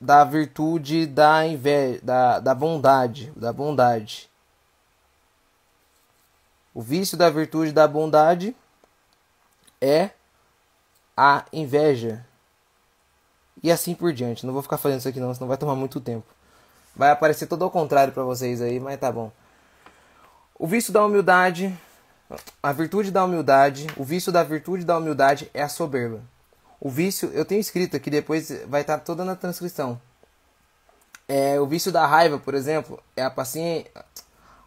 da 0.00 0.24
virtude 0.24 1.06
da 1.06 1.46
inveja, 1.46 2.00
da, 2.02 2.40
da 2.40 2.54
bondade, 2.54 3.30
da 3.36 3.52
bondade. 3.52 4.30
O 6.72 6.80
vício 6.80 7.16
da 7.16 7.28
virtude 7.28 7.72
da 7.72 7.86
bondade 7.86 8.56
é 9.80 10.10
a 11.14 11.44
inveja. 11.52 12.24
E 13.62 13.70
assim 13.70 13.94
por 13.94 14.12
diante. 14.12 14.46
Não 14.46 14.52
vou 14.54 14.62
ficar 14.62 14.78
fazendo 14.78 15.00
isso 15.00 15.08
aqui 15.08 15.20
não, 15.20 15.34
senão 15.34 15.48
vai 15.48 15.58
tomar 15.58 15.74
muito 15.74 16.00
tempo. 16.00 16.26
Vai 16.96 17.10
aparecer 17.10 17.46
todo 17.46 17.64
ao 17.64 17.70
contrário 17.70 18.14
para 18.14 18.22
vocês 18.22 18.62
aí, 18.62 18.80
mas 18.80 18.98
tá 18.98 19.12
bom. 19.12 19.30
O 20.58 20.66
vício 20.66 20.92
da 20.92 21.04
humildade 21.04 21.76
a 22.62 22.72
virtude 22.72 23.10
da 23.10 23.24
humildade, 23.24 23.86
o 23.96 24.04
vício 24.04 24.30
da 24.30 24.42
virtude 24.42 24.84
da 24.84 24.98
humildade 24.98 25.50
é 25.54 25.62
a 25.62 25.68
soberba. 25.68 26.20
O 26.80 26.90
vício, 26.90 27.30
eu 27.32 27.44
tenho 27.44 27.60
escrito 27.60 27.96
aqui 27.96 28.10
depois, 28.10 28.52
vai 28.68 28.82
estar 28.82 28.98
toda 28.98 29.24
na 29.24 29.34
transcrição. 29.34 30.00
É, 31.26 31.60
o 31.60 31.66
vício 31.66 31.90
da 31.90 32.06
raiva, 32.06 32.38
por 32.38 32.54
exemplo, 32.54 33.02
é 33.16 33.22
a 33.22 33.30
paciência. 33.30 33.90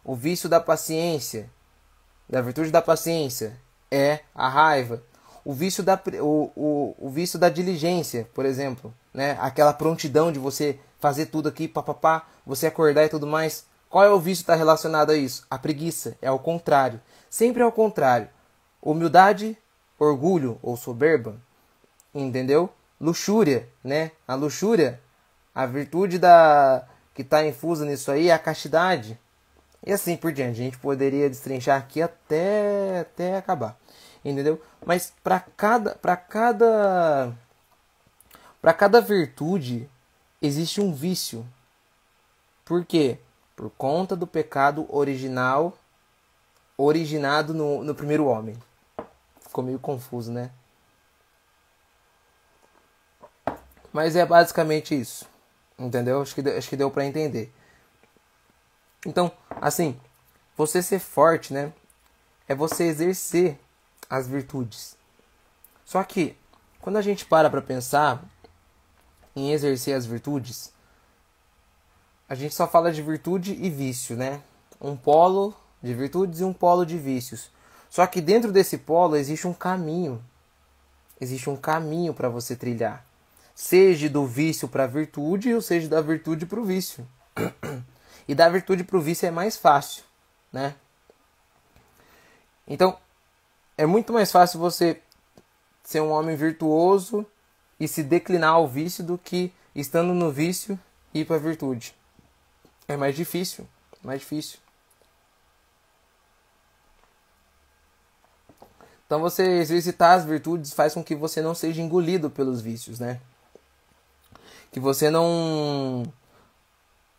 O 0.04 0.14
vício 0.14 0.48
da 0.48 0.60
paciência, 0.60 1.48
da 2.28 2.40
virtude 2.40 2.70
da 2.70 2.82
paciência, 2.82 3.56
é 3.90 4.20
a 4.34 4.48
raiva. 4.48 5.02
O 5.44 5.52
vício 5.52 5.82
da, 5.82 6.00
o, 6.20 6.52
o, 6.54 6.96
o 6.98 7.10
vício 7.10 7.38
da 7.38 7.48
diligência, 7.48 8.28
por 8.34 8.44
exemplo, 8.44 8.92
né? 9.12 9.36
aquela 9.40 9.72
prontidão 9.72 10.30
de 10.30 10.38
você 10.38 10.78
fazer 11.00 11.26
tudo 11.26 11.48
aqui, 11.48 11.66
papapá, 11.66 12.26
você 12.46 12.66
acordar 12.66 13.04
e 13.04 13.08
tudo 13.08 13.26
mais. 13.26 13.64
Qual 13.88 14.04
é 14.04 14.10
o 14.10 14.20
vício 14.20 14.44
que 14.44 14.50
está 14.50 14.54
relacionado 14.54 15.10
a 15.10 15.16
isso? 15.16 15.44
A 15.50 15.58
preguiça, 15.58 16.16
é 16.22 16.30
o 16.30 16.38
contrário. 16.38 17.00
Sempre 17.32 17.62
ao 17.62 17.72
contrário. 17.72 18.28
Humildade, 18.82 19.56
orgulho 19.98 20.58
ou 20.62 20.76
soberba, 20.76 21.40
entendeu? 22.14 22.68
Luxúria, 23.00 23.66
né? 23.82 24.10
A 24.28 24.34
luxúria, 24.34 25.00
a 25.54 25.64
virtude 25.64 26.18
da 26.18 26.86
que 27.14 27.22
está 27.22 27.42
infusa 27.42 27.86
nisso 27.86 28.10
aí 28.10 28.28
é 28.28 28.34
a 28.34 28.38
castidade. 28.38 29.18
E 29.82 29.90
assim 29.90 30.14
por 30.14 30.30
diante. 30.30 30.60
A 30.60 30.64
gente 30.64 30.76
poderia 30.76 31.30
destrinchar 31.30 31.78
aqui 31.78 32.02
até 32.02 33.00
até 33.00 33.38
acabar. 33.38 33.78
Entendeu? 34.22 34.60
Mas 34.84 35.14
para 35.24 35.40
cada 35.40 35.94
para 35.94 36.18
cada 36.18 37.32
para 38.60 38.74
cada 38.74 39.00
virtude 39.00 39.88
existe 40.42 40.82
um 40.82 40.92
vício. 40.92 41.46
Por 42.62 42.84
quê? 42.84 43.16
Por 43.56 43.70
conta 43.70 44.14
do 44.14 44.26
pecado 44.26 44.86
original 44.94 45.78
originado 46.82 47.54
no, 47.54 47.84
no 47.84 47.94
primeiro 47.94 48.26
homem. 48.26 48.56
Ficou 49.40 49.62
meio 49.62 49.78
confuso, 49.78 50.32
né? 50.32 50.50
Mas 53.92 54.16
é 54.16 54.24
basicamente 54.24 54.98
isso. 54.98 55.28
Entendeu? 55.78 56.22
Acho 56.22 56.34
que, 56.34 56.48
acho 56.48 56.68
que 56.68 56.76
deu 56.76 56.90
para 56.90 57.04
entender. 57.04 57.52
Então, 59.04 59.32
assim, 59.60 59.98
você 60.56 60.82
ser 60.82 60.98
forte, 60.98 61.52
né? 61.52 61.72
É 62.48 62.54
você 62.54 62.84
exercer 62.84 63.58
as 64.08 64.26
virtudes. 64.26 64.96
Só 65.84 66.02
que, 66.04 66.36
quando 66.80 66.96
a 66.96 67.02
gente 67.02 67.24
para 67.24 67.50
para 67.50 67.60
pensar, 67.60 68.22
em 69.34 69.52
exercer 69.52 69.94
as 69.96 70.06
virtudes, 70.06 70.72
a 72.28 72.34
gente 72.34 72.54
só 72.54 72.66
fala 72.66 72.92
de 72.92 73.02
virtude 73.02 73.52
e 73.54 73.68
vício, 73.68 74.16
né? 74.16 74.42
Um 74.80 74.96
polo 74.96 75.54
de 75.82 75.94
virtudes 75.94 76.40
e 76.40 76.44
um 76.44 76.52
polo 76.52 76.86
de 76.86 76.96
vícios. 76.96 77.50
Só 77.90 78.06
que 78.06 78.20
dentro 78.20 78.52
desse 78.52 78.78
polo 78.78 79.16
existe 79.16 79.46
um 79.46 79.52
caminho. 79.52 80.22
Existe 81.20 81.50
um 81.50 81.56
caminho 81.56 82.14
para 82.14 82.28
você 82.28 82.56
trilhar. 82.56 83.04
Seja 83.54 84.08
do 84.08 84.26
vício 84.26 84.66
para 84.68 84.84
a 84.84 84.86
virtude 84.86 85.52
ou 85.54 85.60
seja 85.60 85.88
da 85.88 86.00
virtude 86.00 86.46
para 86.46 86.60
o 86.60 86.64
vício. 86.64 87.06
E 88.28 88.36
da 88.36 88.48
virtude 88.48 88.84
para 88.84 88.96
o 88.96 89.00
vício 89.00 89.26
é 89.26 89.32
mais 89.32 89.56
fácil, 89.56 90.04
né? 90.52 90.76
Então, 92.68 92.96
é 93.76 93.84
muito 93.84 94.12
mais 94.12 94.30
fácil 94.30 94.60
você 94.60 95.02
ser 95.82 96.00
um 96.00 96.10
homem 96.12 96.36
virtuoso 96.36 97.26
e 97.80 97.88
se 97.88 98.00
declinar 98.00 98.52
ao 98.54 98.68
vício 98.68 99.02
do 99.02 99.18
que 99.18 99.52
estando 99.74 100.14
no 100.14 100.30
vício 100.30 100.78
ir 101.12 101.24
para 101.24 101.34
a 101.34 101.40
virtude. 101.40 101.94
É 102.86 102.96
mais 102.96 103.16
difícil, 103.16 103.68
mais 104.04 104.20
difícil. 104.20 104.61
Então 109.12 109.20
você 109.20 109.42
exercitar 109.58 110.16
as 110.16 110.24
virtudes 110.24 110.72
faz 110.72 110.94
com 110.94 111.04
que 111.04 111.14
você 111.14 111.42
não 111.42 111.54
seja 111.54 111.82
engolido 111.82 112.30
pelos 112.30 112.62
vícios, 112.62 112.98
né? 112.98 113.20
Que 114.72 114.80
você 114.80 115.10
não 115.10 116.02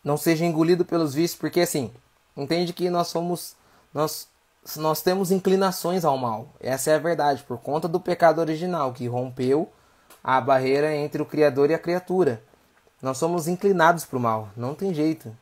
não 0.02 0.16
seja 0.16 0.44
engolido 0.44 0.84
pelos 0.84 1.14
vícios, 1.14 1.38
porque 1.38 1.60
assim, 1.60 1.92
entende 2.36 2.72
que 2.72 2.90
nós 2.90 3.06
somos 3.06 3.54
nós 3.94 4.26
nós 4.74 5.02
temos 5.02 5.30
inclinações 5.30 6.04
ao 6.04 6.18
mal. 6.18 6.48
Essa 6.58 6.90
é 6.90 6.94
a 6.96 6.98
verdade, 6.98 7.44
por 7.44 7.58
conta 7.58 7.86
do 7.86 8.00
pecado 8.00 8.40
original 8.40 8.92
que 8.92 9.06
rompeu 9.06 9.70
a 10.20 10.40
barreira 10.40 10.92
entre 10.96 11.22
o 11.22 11.26
criador 11.26 11.70
e 11.70 11.74
a 11.74 11.78
criatura. 11.78 12.42
Nós 13.00 13.18
somos 13.18 13.46
inclinados 13.46 14.04
para 14.04 14.18
o 14.18 14.20
mal, 14.20 14.48
não 14.56 14.74
tem 14.74 14.92
jeito, 14.92 15.32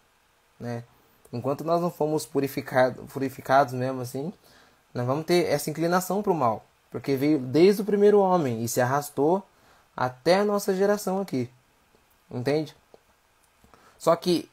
né? 0.61 0.85
Enquanto 1.33 1.65
nós 1.65 1.81
não 1.81 1.91
fomos 1.91 2.27
purificado, 2.27 3.05
purificados 3.05 3.73
mesmo 3.73 4.03
assim, 4.03 4.31
nós 4.95 5.07
vamos 5.07 5.25
ter 5.25 5.47
essa 5.47 5.71
inclinação 5.71 6.23
para 6.23 6.33
o 6.33 6.35
mal, 6.35 6.65
porque 6.91 7.17
veio 7.17 7.39
desde 7.39 7.83
o 7.83 7.85
primeiro 7.85 8.21
homem 8.21 8.63
e 8.63 8.69
se 8.69 8.81
arrastou 8.81 9.43
até 9.97 10.41
a 10.41 10.45
nossa 10.45 10.75
geração 10.75 11.21
aqui. 11.21 11.51
Entende? 12.31 12.75
Só 13.99 14.15
que, 14.17 14.51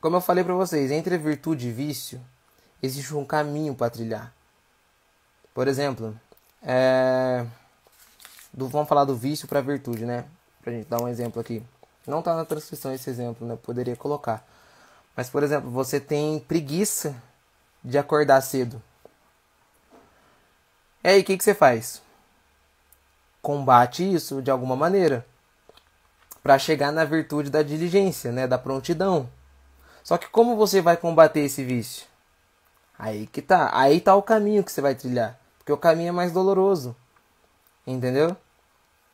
como 0.00 0.16
eu 0.16 0.20
falei 0.20 0.42
para 0.42 0.54
vocês, 0.54 0.90
entre 0.90 1.16
virtude 1.16 1.68
e 1.68 1.72
vício, 1.72 2.20
existe 2.82 3.14
um 3.14 3.24
caminho 3.24 3.74
para 3.74 3.90
trilhar. 3.90 4.32
Por 5.54 5.68
exemplo, 5.68 6.18
é... 6.62 7.44
do, 8.52 8.68
vamos 8.68 8.88
falar 8.88 9.04
do 9.04 9.16
vício 9.16 9.46
para 9.46 9.60
virtude, 9.60 10.04
né? 10.04 10.24
Pra 10.62 10.72
gente 10.72 10.88
dar 10.88 11.00
um 11.00 11.08
exemplo 11.08 11.40
aqui. 11.40 11.62
Não 12.06 12.22
tá 12.22 12.34
na 12.34 12.44
transcrição 12.44 12.92
esse 12.92 13.08
exemplo, 13.08 13.46
né? 13.46 13.56
Poderia 13.62 13.96
colocar. 13.96 14.46
Mas, 15.16 15.28
por 15.28 15.42
exemplo, 15.42 15.70
você 15.70 16.00
tem 16.00 16.40
preguiça 16.40 17.14
de 17.84 17.98
acordar 17.98 18.40
cedo. 18.40 18.82
E 21.02 21.08
aí, 21.08 21.20
o 21.20 21.24
que, 21.24 21.36
que 21.36 21.44
você 21.44 21.54
faz? 21.54 22.02
Combate 23.40 24.02
isso 24.12 24.42
de 24.42 24.50
alguma 24.50 24.76
maneira. 24.76 25.26
Para 26.42 26.58
chegar 26.58 26.92
na 26.92 27.04
virtude 27.04 27.50
da 27.50 27.62
diligência, 27.62 28.30
né? 28.30 28.46
Da 28.46 28.58
prontidão. 28.58 29.28
Só 30.02 30.18
que 30.18 30.28
como 30.28 30.56
você 30.56 30.80
vai 30.80 30.96
combater 30.96 31.40
esse 31.40 31.64
vício? 31.64 32.06
Aí 32.98 33.26
que 33.26 33.40
tá. 33.40 33.70
Aí 33.72 34.00
tá 34.00 34.14
o 34.14 34.22
caminho 34.22 34.62
que 34.62 34.70
você 34.70 34.80
vai 34.80 34.94
trilhar. 34.94 35.38
Porque 35.58 35.72
o 35.72 35.76
caminho 35.76 36.10
é 36.10 36.12
mais 36.12 36.32
doloroso. 36.32 36.94
Entendeu? 37.86 38.36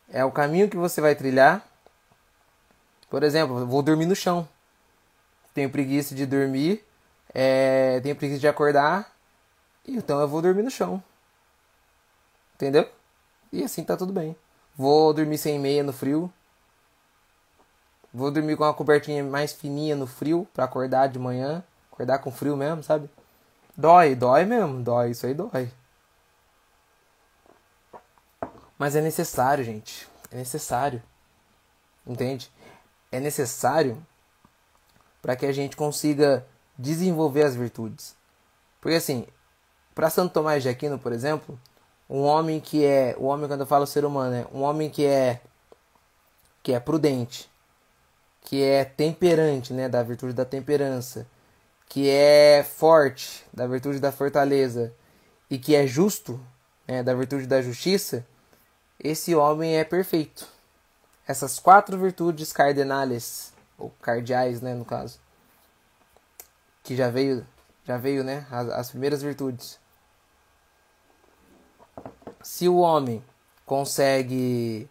É 0.09 0.25
o 0.25 0.33
caminho 0.33 0.69
que 0.69 0.77
você 0.77 1.01
vai 1.01 1.15
trilhar. 1.15 1.65
Por 3.09 3.23
exemplo, 3.23 3.61
eu 3.61 3.67
vou 3.67 3.83
dormir 3.83 4.07
no 4.07 4.17
chão. 4.17 4.49
Tenho 5.55 5.71
preguiça 5.71 6.15
de 6.15 6.27
dormir. 6.27 6.85
É, 7.33 8.01
tenho 8.01 8.17
preguiça 8.17 8.41
de 8.41 8.49
acordar. 8.49 9.13
Então 9.87 10.21
eu 10.21 10.29
vou 10.29 10.43
dormir 10.43 10.63
no 10.63 10.71
chão. 10.71 11.03
Entendeu? 12.57 12.91
E 13.53 13.63
assim 13.63 13.85
tá 13.85 13.97
tudo 13.97 14.13
bem. 14.13 14.35
Vou 14.75 15.13
dormir 15.13 15.39
sem 15.39 15.59
meia 15.59 15.83
no 15.83 15.93
frio. 15.93 16.33
Vou 18.13 18.31
dormir 18.31 18.57
com 18.57 18.65
uma 18.65 18.73
cobertinha 18.73 19.23
mais 19.23 19.53
fininha 19.53 19.95
no 19.95 20.07
frio 20.07 20.49
para 20.55 20.65
acordar 20.65 21.09
de 21.09 21.19
manhã. 21.19 21.63
Acordar 21.93 22.19
com 22.19 22.33
frio 22.33 22.57
mesmo, 22.57 22.83
sabe? 22.83 23.11
Dói, 23.77 24.15
dói 24.15 24.47
mesmo, 24.47 24.83
dói, 24.83 25.11
isso 25.11 25.27
aí 25.27 25.35
dói. 25.35 25.71
Mas 28.79 28.97
é 28.97 29.03
necessário, 29.03 29.63
gente. 29.63 30.09
É 30.31 30.37
necessário. 30.37 31.03
Entende? 32.07 32.51
É 33.13 33.21
necessário 33.21 34.05
para 35.21 35.37
que 35.37 35.45
a 35.45 35.53
gente 35.53 35.77
consiga 35.77 36.47
desenvolver 36.79 37.43
as 37.43 37.55
virtudes. 37.55 38.17
Porque 38.81 38.97
assim, 38.97 39.27
para 39.95 40.11
Santo 40.11 40.33
Tomás 40.33 40.63
de 40.63 40.69
Aquino, 40.69 40.99
por 40.99 41.13
exemplo, 41.13 41.59
um 42.09 42.23
homem 42.23 42.61
que 42.61 42.85
é, 42.85 43.15
o 43.19 43.25
homem 43.25 43.49
quando 43.49 43.61
eu 43.61 43.67
falo 43.67 43.87
ser 43.87 44.05
humano, 44.05 44.37
é 44.37 44.47
um 44.57 44.63
homem 44.63 44.89
que 44.89 45.05
é 45.05 45.41
que 46.63 46.73
é 46.73 46.81
prudente, 46.81 47.49
que 48.43 48.63
é 48.63 48.85
temperante, 48.85 49.73
né, 49.73 49.89
da 49.89 50.03
virtude 50.03 50.33
da 50.33 50.45
temperança, 50.45 51.27
que 51.89 52.11
é 52.11 52.65
forte, 52.65 53.45
da 53.53 53.67
virtude 53.69 54.01
da 54.01 54.11
fortaleza, 54.11 54.93
e 55.49 55.59
que 55.59 55.77
é 55.77 55.87
justo, 55.87 56.41
né, 56.87 57.03
da 57.03 57.15
virtude 57.15 57.47
da 57.47 57.63
justiça, 57.63 58.27
esse 58.99 59.35
homem 59.35 59.77
é 59.77 59.85
perfeito. 59.85 60.49
Essas 61.27 61.59
quatro 61.59 61.97
virtudes 61.99 62.53
cardenales, 62.53 63.53
ou 63.79 63.91
cardeais, 64.03 64.61
né, 64.61 64.75
no 64.75 64.85
caso, 64.85 65.21
que 66.83 66.97
já 66.97 67.11
veio, 67.11 67.47
já 67.85 67.97
veio, 67.97 68.25
né, 68.25 68.47
as, 68.51 68.69
as 68.71 68.91
primeiras 68.91 69.23
virtudes. 69.23 69.79
Se 72.47 72.69
o 72.69 72.77
homem 72.77 73.25
consegue 73.67 74.89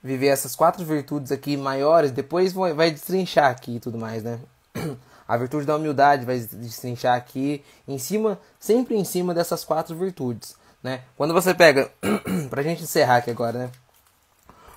viver 0.00 0.28
essas 0.28 0.54
quatro 0.54 0.84
virtudes 0.84 1.32
aqui 1.32 1.56
maiores, 1.56 2.12
depois 2.12 2.52
vai 2.52 2.92
destrinchar 2.92 3.50
aqui 3.50 3.74
e 3.76 3.80
tudo 3.80 3.98
mais, 3.98 4.22
né? 4.22 4.38
A 5.26 5.36
virtude 5.36 5.66
da 5.66 5.74
humildade 5.74 6.24
vai 6.24 6.38
destrinchar 6.38 7.16
aqui 7.16 7.64
em 7.86 7.98
cima, 7.98 8.38
sempre 8.60 8.94
em 8.94 9.02
cima 9.04 9.34
dessas 9.34 9.64
quatro 9.64 9.96
virtudes, 9.96 10.54
né? 10.80 11.02
Quando 11.16 11.34
você 11.34 11.52
pega, 11.52 11.90
pra 12.48 12.62
gente 12.62 12.84
encerrar 12.84 13.16
aqui 13.16 13.32
agora, 13.32 13.58
né? 13.58 13.70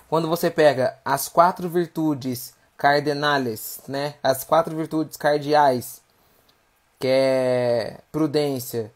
Quando 0.10 0.28
você 0.28 0.50
pega 0.50 0.98
as 1.06 1.30
quatro 1.30 1.70
virtudes 1.70 2.56
cardenales, 2.76 3.80
né? 3.88 4.16
As 4.24 4.44
quatro 4.44 4.76
virtudes 4.76 5.18
cardeais, 5.18 6.02
que 7.00 7.08
é 7.08 8.00
prudência, 8.12 8.92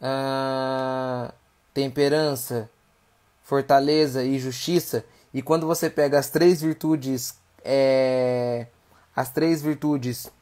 uh, 0.00 1.34
temperança, 1.76 2.70
fortaleza 3.42 4.24
e 4.24 4.38
justiça, 4.38 5.04
e 5.34 5.42
quando 5.42 5.66
você 5.66 5.90
pega 5.90 6.18
as 6.18 6.30
três 6.30 6.62
virtudes, 6.62 7.34
é, 7.62 8.68
as 9.14 9.28
três 9.28 9.60
virtudes 9.60 10.32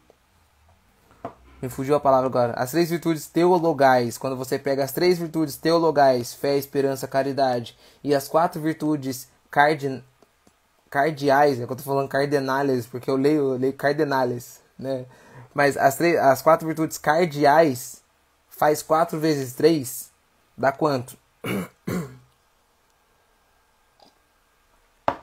me 1.60 1.68
fugiu 1.68 1.96
a 1.96 2.00
palavra 2.00 2.28
agora. 2.28 2.52
As 2.52 2.70
três 2.70 2.88
virtudes 2.88 3.26
teologais. 3.26 4.16
Quando 4.16 4.36
você 4.36 4.60
pega 4.60 4.84
as 4.84 4.92
três 4.92 5.18
virtudes 5.18 5.56
teologais, 5.56 6.32
fé, 6.32 6.56
esperança, 6.56 7.08
caridade, 7.08 7.76
e 8.04 8.14
as 8.14 8.28
quatro 8.28 8.60
virtudes 8.60 9.28
cardi... 9.50 10.04
cardeais, 10.88 11.60
é 11.60 11.66
que 11.66 11.72
eu 11.72 11.76
tô 11.76 11.82
falando 11.82 12.08
cardenales, 12.08 12.86
porque 12.86 13.10
eu 13.10 13.16
leio, 13.16 13.54
eu 13.54 13.58
leio 13.58 13.72
cardenales, 13.72 14.60
né? 14.78 15.04
Mas 15.52 15.76
as, 15.76 15.96
três, 15.96 16.16
as 16.16 16.40
quatro 16.42 16.64
virtudes 16.64 16.96
cardeais 16.96 18.04
faz 18.48 18.82
quatro 18.82 19.18
vezes 19.18 19.52
três, 19.54 20.12
dá 20.56 20.70
quanto? 20.70 21.23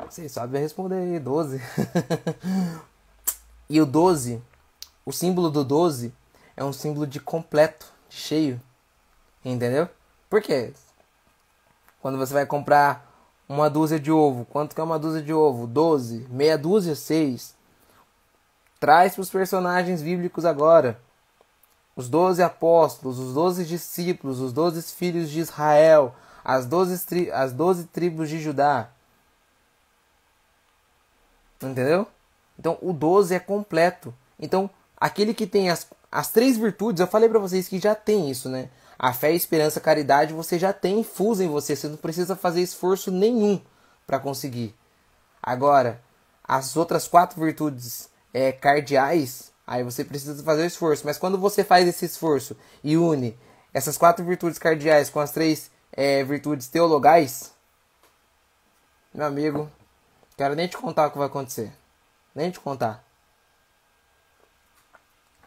Você 0.10 0.28
sabe 0.28 0.60
responder 0.60 0.96
aí, 0.96 1.20
12. 1.20 1.62
e 3.70 3.80
o 3.80 3.86
12, 3.86 4.42
o 5.06 5.12
símbolo 5.12 5.50
do 5.50 5.64
12 5.64 6.14
é 6.56 6.64
um 6.64 6.74
símbolo 6.74 7.08
de 7.08 7.20
completo, 7.20 7.92
cheio. 8.10 8.62
Entendeu? 9.44 9.90
Por 10.30 10.42
quê? 10.42 10.74
Quando 12.02 12.18
você 12.18 12.34
vai 12.34 12.46
comprar 12.46 13.10
uma 13.48 13.70
dúzia 13.70 14.00
de 14.00 14.12
ovo, 14.12 14.46
quanto 14.46 14.76
que 14.76 14.82
é 14.82 14.84
uma 14.84 15.00
dúzia 15.00 15.22
de 15.22 15.34
ovo? 15.34 15.66
12, 15.66 16.28
meia 16.30 16.58
dúzia, 16.58 16.96
6. 16.96 17.56
Traz 18.80 19.14
para 19.14 19.22
os 19.22 19.30
personagens 19.30 20.02
bíblicos 20.02 20.44
agora. 20.46 21.00
Os 22.02 22.10
doze 22.10 22.42
apóstolos, 22.42 23.20
os 23.20 23.36
doze 23.36 23.64
discípulos, 23.64 24.40
os 24.40 24.52
doze 24.52 24.82
filhos 24.92 25.30
de 25.30 25.40
Israel, 25.40 26.16
as 26.44 26.66
doze, 26.66 27.06
tri 27.06 27.30
as 27.30 27.54
doze 27.54 27.84
tribos 27.84 28.28
de 28.28 28.42
Judá. 28.42 28.90
Entendeu? 31.62 32.08
Então 32.58 32.76
o 32.82 32.92
12 32.92 33.36
é 33.36 33.40
completo. 33.40 34.12
Então, 34.40 34.68
aquele 34.98 35.32
que 35.32 35.46
tem 35.46 35.70
as, 35.70 35.88
as 36.12 36.32
três 36.32 36.58
virtudes, 36.58 37.00
eu 37.00 37.06
falei 37.06 37.30
para 37.30 37.38
vocês 37.38 37.68
que 37.68 37.78
já 37.78 37.94
tem 37.94 38.32
isso, 38.32 38.50
né? 38.50 38.70
A 38.98 39.14
fé, 39.14 39.28
a 39.28 39.32
esperança, 39.32 39.78
a 39.78 39.84
caridade, 39.84 40.34
você 40.34 40.58
já 40.58 40.74
tem 40.74 41.02
infusa 41.02 41.44
em 41.44 41.50
você, 41.50 41.76
você 41.76 41.88
não 41.88 41.98
precisa 41.98 42.36
fazer 42.36 42.62
esforço 42.62 43.12
nenhum 43.12 43.62
para 44.08 44.18
conseguir. 44.18 44.76
Agora, 45.40 46.02
as 46.44 46.76
outras 46.76 47.08
quatro 47.08 47.40
virtudes 47.40 48.10
é, 48.34 48.52
cardeais, 48.52 49.51
aí 49.72 49.84
você 49.84 50.04
precisa 50.04 50.44
fazer 50.44 50.64
o 50.64 50.66
esforço. 50.66 51.06
Mas 51.06 51.18
quando 51.18 51.38
você 51.38 51.64
faz 51.64 51.88
esse 51.88 52.04
esforço 52.04 52.58
e 52.84 52.98
une 52.98 53.40
essas 53.74 53.98
quatro 53.98 54.24
virtudes 54.26 54.60
cardeais 54.60 55.10
com 55.10 55.22
as 55.22 55.32
três 55.32 55.72
é, 55.94 56.26
virtudes 56.26 56.68
teologais, 56.68 57.54
meu 59.14 59.26
amigo, 59.26 59.72
quero 60.36 60.56
nem 60.56 60.68
te 60.68 60.78
contar 60.78 61.08
o 61.08 61.12
que 61.12 61.18
vai 61.18 61.28
acontecer. 61.28 61.72
Nem 62.36 62.52
te 62.52 62.60
contar. 62.60 63.02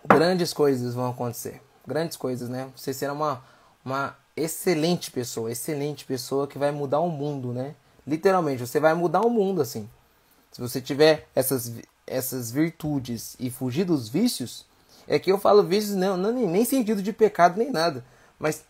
Grandes 0.07 0.55
coisas 0.55 0.95
vão 0.95 1.11
acontecer. 1.11 1.61
Grandes 1.87 2.17
coisas, 2.17 2.49
né? 2.49 2.73
Você 2.75 2.95
será 2.95 3.13
uma, 3.13 3.45
uma 3.85 4.17
excelente 4.35 5.11
pessoa, 5.11 5.53
excelente 5.53 6.07
pessoa 6.07 6.49
que 6.49 6.59
vai 6.59 6.71
mudar 6.71 7.01
o 7.01 7.11
mundo, 7.11 7.53
né? 7.53 7.75
Literalmente, 8.07 8.67
você 8.67 8.81
vai 8.81 8.95
mudar 8.95 9.21
o 9.21 9.29
mundo 9.29 9.61
assim. 9.61 9.89
Se 10.51 10.63
você 10.63 10.81
tiver 10.81 11.29
essas, 11.35 11.71
essas 12.07 12.51
virtudes 12.51 13.37
e 13.39 13.51
fugir 13.51 13.85
dos 13.85 14.09
vícios, 14.09 14.67
é 15.07 15.19
que 15.19 15.31
eu 15.31 15.39
falo 15.39 15.63
vícios 15.63 15.95
não, 15.95 16.17
não 16.17 16.33
nem 16.33 16.65
sentido 16.65 17.03
de 17.03 17.13
pecado 17.13 17.59
nem 17.59 17.71
nada, 17.71 18.05
mas 18.39 18.65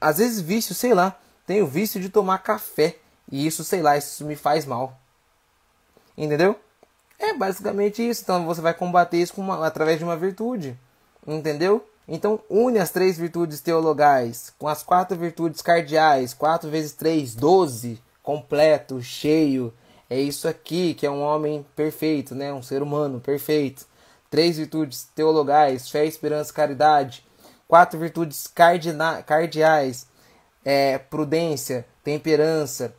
às 0.00 0.18
vezes 0.18 0.40
vício, 0.40 0.74
sei 0.74 0.94
lá, 0.94 1.18
tem 1.46 1.62
o 1.62 1.66
vício 1.66 2.00
de 2.00 2.08
tomar 2.08 2.38
café 2.38 2.96
e 3.30 3.46
isso, 3.46 3.64
sei 3.64 3.82
lá, 3.82 3.96
isso 3.96 4.24
me 4.24 4.36
faz 4.36 4.64
mal. 4.64 4.98
Entendeu? 6.16 6.58
É 7.18 7.34
basicamente 7.34 8.06
isso. 8.06 8.22
Então 8.22 8.46
você 8.46 8.60
vai 8.60 8.74
combater 8.74 9.18
isso 9.18 9.38
uma, 9.40 9.66
através 9.66 9.98
de 9.98 10.04
uma 10.04 10.16
virtude. 10.16 10.78
Entendeu? 11.26 11.86
Então 12.08 12.40
une 12.48 12.78
as 12.78 12.90
três 12.90 13.18
virtudes 13.18 13.60
teologais 13.60 14.52
com 14.58 14.68
as 14.68 14.82
quatro 14.82 15.16
virtudes 15.16 15.60
cardeais. 15.60 16.32
4 16.34 16.70
vezes 16.70 16.92
3, 16.92 17.34
12. 17.34 18.00
Completo, 18.22 19.02
cheio. 19.02 19.72
É 20.08 20.18
isso 20.20 20.46
aqui 20.46 20.94
que 20.94 21.06
é 21.06 21.10
um 21.10 21.20
homem 21.20 21.66
perfeito, 21.74 22.34
né? 22.34 22.52
Um 22.52 22.62
ser 22.62 22.82
humano 22.82 23.20
perfeito. 23.20 23.86
Três 24.30 24.56
virtudes 24.56 25.08
teologais, 25.14 25.88
fé, 25.88 26.04
esperança, 26.04 26.52
caridade. 26.52 27.24
Quatro 27.66 27.98
virtudes 27.98 28.46
cardina, 28.46 29.22
cardeais, 29.22 30.06
é, 30.64 30.98
prudência, 30.98 31.84
temperança, 32.04 32.94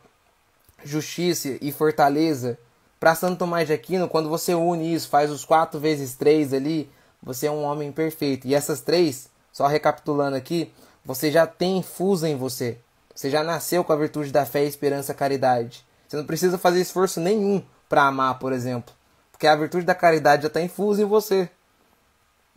justiça 0.84 1.56
e 1.60 1.72
fortaleza. 1.72 2.58
Para 3.00 3.14
Santo 3.14 3.38
Tomás 3.38 3.66
de 3.66 3.72
Aquino, 3.72 4.08
quando 4.08 4.28
você 4.28 4.54
une 4.54 4.92
isso, 4.92 5.08
faz 5.08 5.30
os 5.30 5.44
4 5.44 5.78
vezes 5.78 6.14
3 6.16 6.52
ali, 6.52 6.90
você 7.22 7.46
é 7.46 7.50
um 7.50 7.62
homem 7.62 7.92
perfeito. 7.92 8.46
E 8.46 8.54
essas 8.54 8.80
três, 8.80 9.30
só 9.52 9.66
recapitulando 9.66 10.36
aqui, 10.36 10.72
você 11.04 11.30
já 11.30 11.46
tem 11.46 11.78
infusa 11.78 12.28
em 12.28 12.36
você. 12.36 12.78
Você 13.14 13.30
já 13.30 13.42
nasceu 13.42 13.82
com 13.82 13.92
a 13.92 13.96
virtude 13.96 14.30
da 14.30 14.44
fé, 14.44 14.64
esperança, 14.64 15.14
caridade. 15.14 15.84
Você 16.08 16.16
não 16.16 16.24
precisa 16.24 16.56
fazer 16.56 16.80
esforço 16.80 17.20
nenhum 17.20 17.62
para 17.88 18.04
amar, 18.04 18.38
por 18.38 18.52
exemplo, 18.52 18.94
porque 19.30 19.46
a 19.46 19.54
virtude 19.54 19.84
da 19.84 19.94
caridade 19.94 20.42
já 20.42 20.48
está 20.48 20.60
infusa 20.60 21.02
em 21.02 21.04
você. 21.04 21.48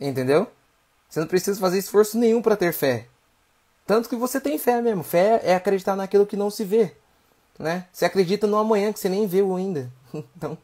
Entendeu? 0.00 0.50
Você 1.08 1.20
não 1.20 1.26
precisa 1.26 1.60
fazer 1.60 1.78
esforço 1.78 2.18
nenhum 2.18 2.40
para 2.40 2.56
ter 2.56 2.72
fé. 2.72 3.06
Tanto 3.86 4.08
que 4.08 4.16
você 4.16 4.40
tem 4.40 4.58
fé 4.58 4.80
mesmo. 4.80 5.02
Fé 5.02 5.40
é 5.44 5.54
acreditar 5.54 5.94
naquilo 5.94 6.26
que 6.26 6.36
não 6.36 6.50
se 6.50 6.64
vê. 6.64 6.96
Né? 7.58 7.86
Você 7.92 8.06
acredita 8.06 8.46
no 8.46 8.56
amanhã 8.56 8.92
que 8.92 8.98
você 8.98 9.08
nem 9.08 9.26
viu 9.26 9.54
ainda. 9.54 9.90
Então, 10.36 10.58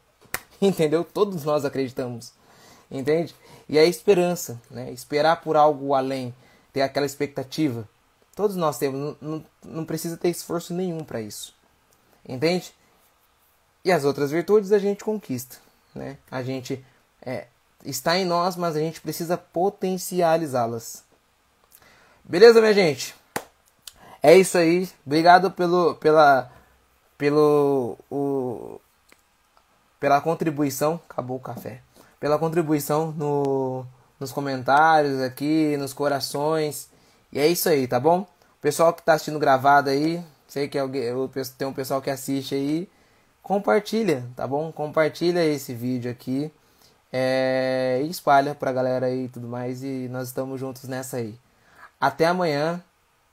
entendeu? 0.60 1.04
Todos 1.04 1.44
nós 1.44 1.64
acreditamos. 1.64 2.32
Entende? 2.90 3.34
E 3.68 3.78
a 3.78 3.84
esperança, 3.84 4.60
né? 4.70 4.90
Esperar 4.90 5.40
por 5.40 5.56
algo 5.56 5.94
além, 5.94 6.34
ter 6.72 6.82
aquela 6.82 7.06
expectativa. 7.06 7.88
Todos 8.34 8.56
nós 8.56 8.78
temos, 8.78 8.98
não, 9.00 9.16
não, 9.20 9.46
não 9.64 9.84
precisa 9.84 10.16
ter 10.16 10.28
esforço 10.28 10.74
nenhum 10.74 11.04
para 11.04 11.20
isso. 11.20 11.54
Entende? 12.26 12.74
E 13.84 13.92
as 13.92 14.04
outras 14.04 14.30
virtudes 14.30 14.72
a 14.72 14.78
gente 14.78 15.04
conquista, 15.04 15.56
né? 15.94 16.18
A 16.30 16.42
gente 16.42 16.84
é, 17.22 17.46
está 17.84 18.18
em 18.18 18.24
nós, 18.24 18.56
mas 18.56 18.76
a 18.76 18.80
gente 18.80 19.00
precisa 19.00 19.36
potencializá-las. 19.36 21.04
Beleza, 22.24 22.60
minha 22.60 22.74
gente? 22.74 23.14
É 24.22 24.36
isso 24.36 24.58
aí. 24.58 24.88
Obrigado 25.06 25.50
pelo, 25.50 25.94
pela, 25.94 26.50
pelo, 27.16 27.96
o, 28.10 28.80
pela 29.98 30.20
contribuição. 30.20 31.00
Acabou 31.08 31.36
o 31.36 31.40
café. 31.40 31.80
Pela 32.20 32.38
contribuição 32.38 33.12
no, 33.12 33.86
nos 34.18 34.32
comentários 34.32 35.20
aqui, 35.20 35.76
nos 35.76 35.92
corações. 35.92 36.90
E 37.32 37.38
é 37.38 37.46
isso 37.46 37.68
aí, 37.68 37.86
tá 37.86 38.00
bom? 38.00 38.20
O 38.20 38.60
pessoal 38.60 38.92
que 38.92 39.00
está 39.00 39.14
assistindo 39.14 39.38
gravado 39.38 39.88
aí, 39.88 40.22
sei 40.48 40.66
que 40.68 40.78
alguém, 40.78 41.04
tem 41.56 41.68
um 41.68 41.72
pessoal 41.72 42.02
que 42.02 42.10
assiste 42.10 42.54
aí, 42.54 42.88
compartilha, 43.48 44.28
tá 44.36 44.46
bom? 44.46 44.70
Compartilha 44.70 45.42
esse 45.42 45.72
vídeo 45.72 46.10
aqui 46.10 46.52
é, 47.10 47.98
e 48.04 48.10
espalha 48.10 48.54
pra 48.54 48.70
galera 48.70 49.06
aí 49.06 49.24
e 49.24 49.28
tudo 49.28 49.48
mais. 49.48 49.82
E 49.82 50.06
nós 50.10 50.28
estamos 50.28 50.60
juntos 50.60 50.84
nessa 50.84 51.16
aí. 51.16 51.34
Até 51.98 52.26
amanhã, 52.26 52.84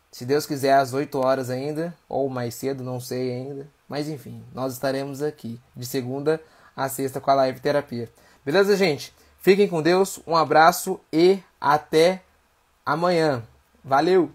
se 0.10 0.26
Deus 0.26 0.46
quiser, 0.46 0.76
às 0.76 0.94
8 0.94 1.20
horas 1.20 1.50
ainda, 1.50 1.94
ou 2.08 2.30
mais 2.30 2.56
cedo, 2.56 2.82
não 2.82 2.98
sei 2.98 3.30
ainda. 3.34 3.68
Mas 3.90 4.08
enfim, 4.08 4.42
nós 4.54 4.72
estaremos 4.72 5.22
aqui 5.22 5.60
de 5.76 5.86
segunda 5.86 6.42
a 6.74 6.88
sexta 6.88 7.20
com 7.20 7.30
a 7.32 7.34
live 7.36 7.60
terapia. 7.60 8.10
Beleza, 8.46 8.78
gente? 8.78 9.14
Fiquem 9.42 9.68
com 9.68 9.82
Deus, 9.82 10.22
um 10.26 10.36
abraço 10.36 10.98
e 11.12 11.40
até 11.60 12.22
amanhã. 12.86 13.44
Valeu! 13.84 14.32